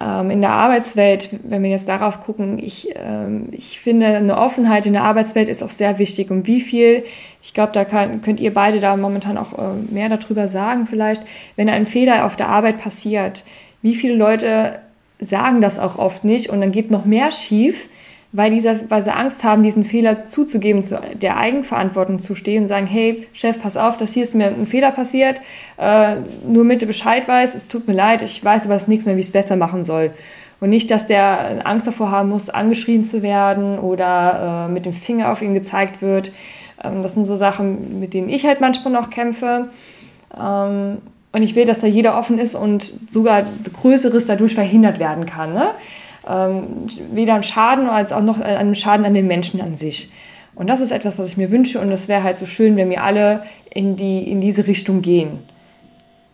ähm, 0.01 0.31
in 0.31 0.43
der 0.43 0.51
Arbeitswelt, 0.51 1.31
wenn 1.45 1.63
wir 1.63 1.71
jetzt 1.71 1.89
darauf 1.89 2.21
gucken, 2.21 2.59
ich, 2.59 2.95
ähm, 2.95 3.49
ich 3.53 3.81
finde, 3.81 4.07
eine 4.07 4.37
Offenheit 4.37 4.85
in 4.85 4.93
der 4.93 5.05
Arbeitswelt 5.05 5.49
ist 5.49 5.63
auch 5.63 5.71
sehr 5.71 5.99
wichtig. 5.99 6.31
Und 6.31 6.47
wie 6.47 6.61
viel, 6.61 7.05
ich 7.43 7.55
glaube, 7.55 7.73
da 7.73 7.85
kann, 7.85 8.21
könnt 8.21 8.41
ihr 8.41 8.53
beide 8.53 8.81
da 8.81 8.97
momentan 8.97 9.39
auch 9.39 9.59
äh, 9.59 9.75
mehr 9.91 10.11
darüber 10.11 10.49
sagen, 10.49 10.87
vielleicht, 10.87 11.23
wenn 11.57 11.71
ein 11.71 11.87
Fehler 11.87 12.27
auf 12.27 12.37
der 12.37 12.49
Arbeit 12.49 12.79
passiert, 12.79 13.45
wie 13.81 13.95
viele 13.95 14.15
Leute 14.15 14.79
sagen 15.21 15.61
das 15.61 15.79
auch 15.79 15.99
oft 15.99 16.23
nicht? 16.23 16.51
Und 16.51 16.61
dann 16.61 16.71
geht 16.71 16.91
noch 16.91 17.07
mehr 17.07 17.31
schief, 17.31 17.89
weil, 18.33 18.51
dieser, 18.51 18.91
weil 18.91 19.03
sie 19.03 19.15
Angst 19.15 19.43
haben, 19.43 19.63
diesen 19.63 19.85
Fehler 19.85 20.27
zuzugeben, 20.27 20.83
zu 20.83 21.01
der 21.15 21.39
Eigenverantwortung 21.39 22.19
zu 22.19 22.35
stehen 22.35 22.65
und 22.65 22.69
sagen, 22.69 22.87
hey, 22.87 23.27
Chef, 23.33 23.61
pass 23.61 23.77
auf, 23.77 23.97
das 23.97 24.13
hier 24.13 24.23
ist 24.23 24.35
mir 24.35 24.49
ein 24.49 24.67
Fehler 24.67 24.91
passiert, 24.91 25.41
äh, 25.79 26.17
nur 26.47 26.65
mit 26.65 26.87
Bescheid 26.87 27.27
weiß, 27.27 27.55
es 27.55 27.69
tut 27.69 27.89
mir 27.89 27.95
leid, 27.95 28.23
ich 28.23 28.45
weiß 28.45 28.67
aber 28.67 28.75
das 28.75 28.89
nächste 28.89 29.11
Mal, 29.11 29.17
wie 29.17 29.21
ich 29.21 29.27
es 29.27 29.33
besser 29.33 29.57
machen 29.57 29.85
soll. 29.85 30.11
Und 30.61 30.71
nicht, 30.71 30.91
dass 30.91 31.07
der 31.07 31.67
Angst 31.67 31.87
davor 31.87 32.11
haben 32.11 32.31
muss, 32.31 32.51
angeschrien 32.51 33.05
zu 33.05 33.23
werden 33.23 33.79
oder 33.79 34.67
äh, 34.69 34.73
mit 34.73 34.87
dem 34.87 34.93
Finger 34.93 35.31
auf 35.31 35.41
ihn 35.41 35.55
gezeigt 35.55 36.03
wird. 36.03 36.33
Ähm, 36.83 37.03
das 37.03 37.15
sind 37.15 37.25
so 37.25 37.37
Sachen, 37.37 38.01
mit 38.01 38.13
denen 38.13 38.29
ich 38.29 38.45
halt 38.45 38.61
manchmal 38.61 38.93
noch 38.93 39.09
kämpfe. 39.09 39.69
Ähm, 40.37 40.99
und 41.31 41.43
ich 41.43 41.55
will, 41.55 41.65
dass 41.65 41.81
da 41.81 41.87
jeder 41.87 42.19
offen 42.19 42.39
ist 42.39 42.55
und 42.55 42.93
sogar 43.11 43.45
Größeres 43.81 44.27
dadurch 44.27 44.55
verhindert 44.55 44.99
werden 44.99 45.27
kann. 45.27 45.55
Ne? 45.55 45.69
Ähm, 46.27 46.87
weder 47.13 47.35
einen 47.35 47.43
Schaden 47.43 47.89
als 47.89 48.13
auch 48.13 48.23
noch 48.23 48.41
einen 48.41 48.75
Schaden 48.75 49.05
an 49.05 49.15
den 49.15 49.27
Menschen 49.27 49.61
an 49.61 49.77
sich. 49.77 50.11
Und 50.55 50.69
das 50.69 50.81
ist 50.81 50.91
etwas, 50.91 51.19
was 51.19 51.29
ich 51.29 51.37
mir 51.37 51.51
wünsche 51.51 51.81
und 51.81 51.93
es 51.93 52.09
wäre 52.09 52.23
halt 52.23 52.39
so 52.39 52.47
schön, 52.47 52.77
wenn 52.77 52.91
wir 52.91 53.05
alle 53.05 53.45
in, 53.71 53.97
die, 53.97 54.29
in 54.29 54.41
diese 54.41 54.67
Richtung 54.67 55.03
gehen. 55.03 55.39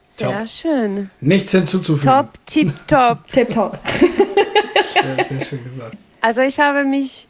Sehr 0.04 0.38
top. 0.38 0.48
schön. 0.48 1.10
Nichts 1.20 1.52
hinzuzufügen. 1.52 2.10
Top, 2.10 2.28
tip, 2.46 2.72
top. 2.86 3.24
tip, 3.32 3.52
top. 3.52 3.78
sehr, 4.94 5.24
sehr 5.24 5.40
schön 5.44 5.64
gesagt. 5.64 5.96
Also 6.20 6.40
ich 6.40 6.58
habe 6.60 6.84
mich 6.84 7.28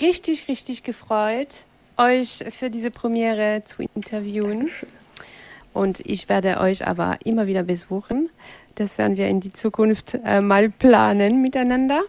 richtig, 0.00 0.48
richtig 0.48 0.82
gefreut, 0.82 1.64
euch 1.96 2.44
für 2.50 2.70
diese 2.70 2.90
Premiere 2.90 3.62
zu 3.64 3.84
interviewen. 3.94 4.70
Und 5.72 6.00
ich 6.00 6.28
werde 6.28 6.58
euch 6.58 6.86
aber 6.86 7.18
immer 7.24 7.46
wieder 7.46 7.62
besuchen. 7.62 8.30
Das 8.74 8.98
werden 8.98 9.16
wir 9.16 9.28
in 9.28 9.40
die 9.40 9.52
Zukunft 9.52 10.18
äh, 10.24 10.40
mal 10.40 10.68
planen 10.70 11.42
miteinander. 11.42 12.02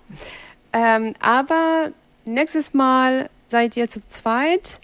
Ähm, 0.71 1.13
aber 1.19 1.91
nächstes 2.25 2.73
Mal 2.73 3.29
seid 3.47 3.77
ihr 3.77 3.89
zu 3.89 4.05
zweit. 4.05 4.79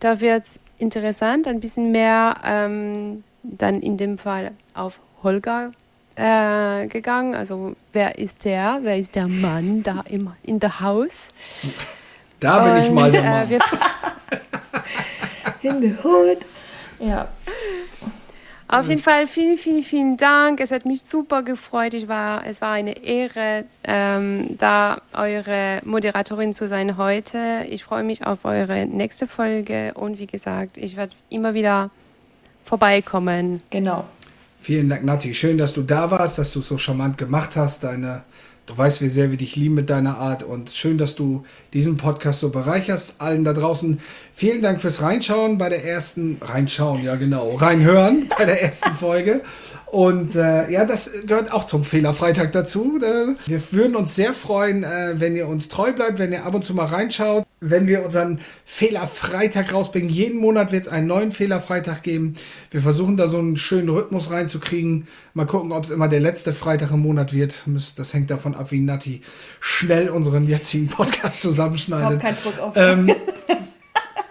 Da 0.00 0.20
wird 0.20 0.44
es 0.44 0.60
interessant, 0.78 1.46
ein 1.46 1.60
bisschen 1.60 1.90
mehr 1.90 2.36
ähm, 2.44 3.24
dann 3.42 3.80
in 3.80 3.96
dem 3.96 4.18
Fall 4.18 4.52
auf 4.74 5.00
Holger 5.22 5.70
äh, 6.14 6.86
gegangen. 6.86 7.34
Also 7.34 7.74
wer 7.92 8.18
ist 8.18 8.44
der? 8.44 8.80
Wer 8.82 8.98
ist 8.98 9.14
der 9.14 9.28
Mann 9.28 9.82
da 9.82 10.04
im, 10.08 10.32
in 10.42 10.60
der 10.60 10.80
Haus? 10.80 11.28
Da 12.40 12.62
bin 12.62 12.72
Und, 12.72 12.84
ich 12.84 12.90
mal 12.90 13.10
der 13.12 13.22
äh, 13.22 13.24
Mann. 13.24 13.50
Äh, 13.50 13.58
in 15.62 15.82
the 15.82 15.94
hood. 16.02 16.38
Ja. 17.00 17.28
Auf 18.70 18.86
jeden 18.86 19.00
Fall 19.00 19.26
vielen, 19.26 19.56
vielen, 19.56 19.82
vielen 19.82 20.16
Dank. 20.18 20.60
Es 20.60 20.70
hat 20.70 20.84
mich 20.84 21.02
super 21.02 21.42
gefreut. 21.42 21.94
Ich 21.94 22.06
war, 22.06 22.46
es 22.46 22.60
war 22.60 22.72
eine 22.72 23.02
Ehre, 23.02 23.64
ähm, 23.82 24.58
da 24.58 25.00
eure 25.14 25.80
Moderatorin 25.84 26.52
zu 26.52 26.68
sein 26.68 26.98
heute. 26.98 27.64
Ich 27.70 27.82
freue 27.82 28.04
mich 28.04 28.26
auf 28.26 28.44
eure 28.44 28.84
nächste 28.84 29.26
Folge 29.26 29.92
und 29.94 30.18
wie 30.18 30.26
gesagt, 30.26 30.76
ich 30.76 30.98
werde 30.98 31.14
immer 31.30 31.54
wieder 31.54 31.90
vorbeikommen. 32.66 33.62
Genau. 33.70 34.04
Vielen 34.60 34.90
Dank, 34.90 35.02
Nati. 35.02 35.34
Schön, 35.34 35.56
dass 35.56 35.72
du 35.72 35.80
da 35.80 36.10
warst, 36.10 36.36
dass 36.36 36.52
du 36.52 36.60
es 36.60 36.68
so 36.68 36.76
charmant 36.76 37.16
gemacht 37.16 37.56
hast. 37.56 37.84
Deine 37.84 38.22
Du 38.68 38.76
weißt, 38.76 39.00
wie 39.00 39.08
sehr 39.08 39.30
wir 39.30 39.38
dich 39.38 39.56
lieben 39.56 39.74
mit 39.74 39.88
deiner 39.88 40.18
Art 40.18 40.42
und 40.42 40.68
schön, 40.70 40.98
dass 40.98 41.14
du 41.14 41.42
diesen 41.72 41.96
Podcast 41.96 42.40
so 42.40 42.50
bereicherst. 42.50 43.14
Allen 43.16 43.42
da 43.42 43.54
draußen 43.54 43.98
vielen 44.34 44.60
Dank 44.60 44.82
fürs 44.82 45.00
Reinschauen 45.00 45.56
bei 45.56 45.70
der 45.70 45.86
ersten, 45.86 46.36
reinschauen, 46.42 47.02
ja 47.02 47.16
genau, 47.16 47.54
reinhören 47.54 48.28
bei 48.38 48.44
der 48.44 48.62
ersten 48.62 48.94
Folge. 48.94 49.40
Und 49.86 50.36
äh, 50.36 50.70
ja, 50.70 50.84
das 50.84 51.10
gehört 51.26 51.50
auch 51.50 51.64
zum 51.64 51.82
Fehlerfreitag 51.82 52.52
dazu. 52.52 52.98
Ne? 53.00 53.36
Wir 53.46 53.72
würden 53.72 53.96
uns 53.96 54.14
sehr 54.14 54.34
freuen, 54.34 54.84
äh, 54.84 55.14
wenn 55.14 55.34
ihr 55.34 55.48
uns 55.48 55.70
treu 55.70 55.94
bleibt, 55.94 56.18
wenn 56.18 56.32
ihr 56.32 56.44
ab 56.44 56.54
und 56.54 56.66
zu 56.66 56.74
mal 56.74 56.84
reinschaut. 56.84 57.47
Wenn 57.60 57.88
wir 57.88 58.04
unseren 58.04 58.40
Fehlerfreitag 58.64 59.72
rausbringen. 59.72 60.08
Jeden 60.08 60.38
Monat 60.38 60.70
wird 60.70 60.86
es 60.86 60.88
einen 60.92 61.06
neuen 61.06 61.32
Fehlerfreitag 61.32 62.02
geben. 62.02 62.34
Wir 62.70 62.80
versuchen 62.80 63.16
da 63.16 63.26
so 63.26 63.38
einen 63.38 63.56
schönen 63.56 63.88
Rhythmus 63.88 64.30
reinzukriegen. 64.30 65.08
Mal 65.34 65.46
gucken, 65.46 65.72
ob 65.72 65.84
es 65.84 65.90
immer 65.90 66.08
der 66.08 66.20
letzte 66.20 66.52
Freitag 66.52 66.92
im 66.92 67.00
Monat 67.00 67.32
wird. 67.32 67.64
Das 67.96 68.14
hängt 68.14 68.30
davon 68.30 68.54
ab, 68.54 68.70
wie 68.70 68.80
Nati 68.80 69.22
schnell 69.60 70.08
unseren 70.10 70.44
jetzigen 70.44 70.88
Podcast 70.88 71.42
zusammenschneidet. 71.42 72.20
Kein 72.20 72.36
Druck 72.42 72.58
auf. 72.60 72.74
Ähm, 72.76 73.12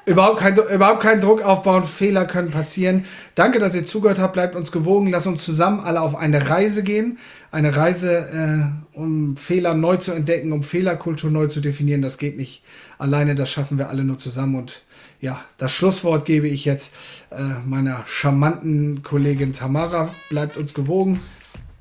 Überhaupt 0.08 0.40
kein, 0.40 0.56
überhaupt 0.56 1.02
keinen 1.04 1.20
Druck 1.20 1.42
aufbauen, 1.42 1.84
Fehler 1.84 2.24
können 2.24 2.50
passieren. 2.50 3.04
Danke, 3.36 3.60
dass 3.60 3.76
ihr 3.76 3.86
zugehört 3.86 4.20
habt, 4.20 4.32
bleibt 4.32 4.56
uns 4.56 4.72
gewogen, 4.72 5.12
lasst 5.12 5.28
uns 5.28 5.44
zusammen 5.44 5.82
alle 5.82 6.00
auf 6.00 6.16
eine 6.16 6.50
Reise 6.50 6.82
gehen. 6.82 7.18
Eine 7.52 7.76
Reise, 7.76 8.72
äh, 8.96 8.98
um 8.98 9.36
Fehler 9.36 9.74
neu 9.74 9.98
zu 9.98 10.14
entdecken, 10.14 10.54
um 10.54 10.64
Fehlerkultur 10.64 11.30
neu 11.30 11.48
zu 11.48 11.60
definieren. 11.60 12.02
Das 12.02 12.18
geht 12.18 12.38
nicht 12.38 12.64
alleine, 12.98 13.36
das 13.36 13.52
schaffen 13.52 13.78
wir 13.78 13.90
alle 13.90 14.06
nur 14.06 14.18
zusammen. 14.18 14.56
Und 14.56 14.84
ja, 15.20 15.42
das 15.58 15.74
Schlusswort 15.74 16.24
gebe 16.24 16.48
ich 16.48 16.64
jetzt 16.64 16.94
äh, 17.30 17.42
meiner 17.66 18.06
charmanten 18.08 19.04
Kollegin 19.04 19.52
Tamara. 19.52 20.14
Bleibt 20.30 20.56
uns 20.56 20.74
gewogen, 20.74 21.20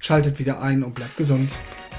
schaltet 0.01 0.41
wieder 0.41 0.61
ein 0.61 0.83
und 0.83 0.97
bleibt 0.97 1.17
gesund. 1.17 1.49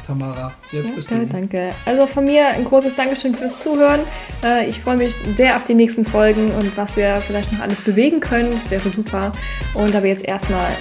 Tamara. 0.08 0.54
Jetzt 0.72 0.96
bist 0.96 1.12
du. 1.12 1.26
Danke. 1.26 1.74
Also 1.86 2.08
von 2.08 2.26
mir 2.26 2.48
ein 2.48 2.64
großes 2.64 2.96
Dankeschön 2.96 3.36
fürs 3.36 3.60
Zuhören. 3.60 4.00
Äh, 4.44 4.68
ich 4.68 4.80
freue 4.80 4.98
mich 4.98 5.14
sehr 5.36 5.58
auf 5.58 5.66
die 5.66 5.76
nächsten 5.76 6.06
Folgen 6.06 6.50
und 6.52 6.76
was 6.78 6.96
wir 6.96 7.18
vielleicht 7.18 7.52
noch 7.52 7.60
alles 7.60 7.82
bewegen 7.82 8.20
können. 8.22 8.52
Das 8.52 8.72
wäre 8.72 8.90
super. 8.90 9.32
Und 9.74 9.96
aber 9.96 10.08
jetzt 10.08 10.24
erstmal 10.24 10.72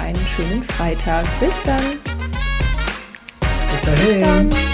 einen 0.00 0.26
schönen 0.26 0.62
Freitag. 0.62 1.26
Bis 1.40 1.54
dann. 1.64 1.82
Bis 3.40 3.80
dahin. 3.82 4.06
Bis 4.06 4.22
dann. 4.22 4.69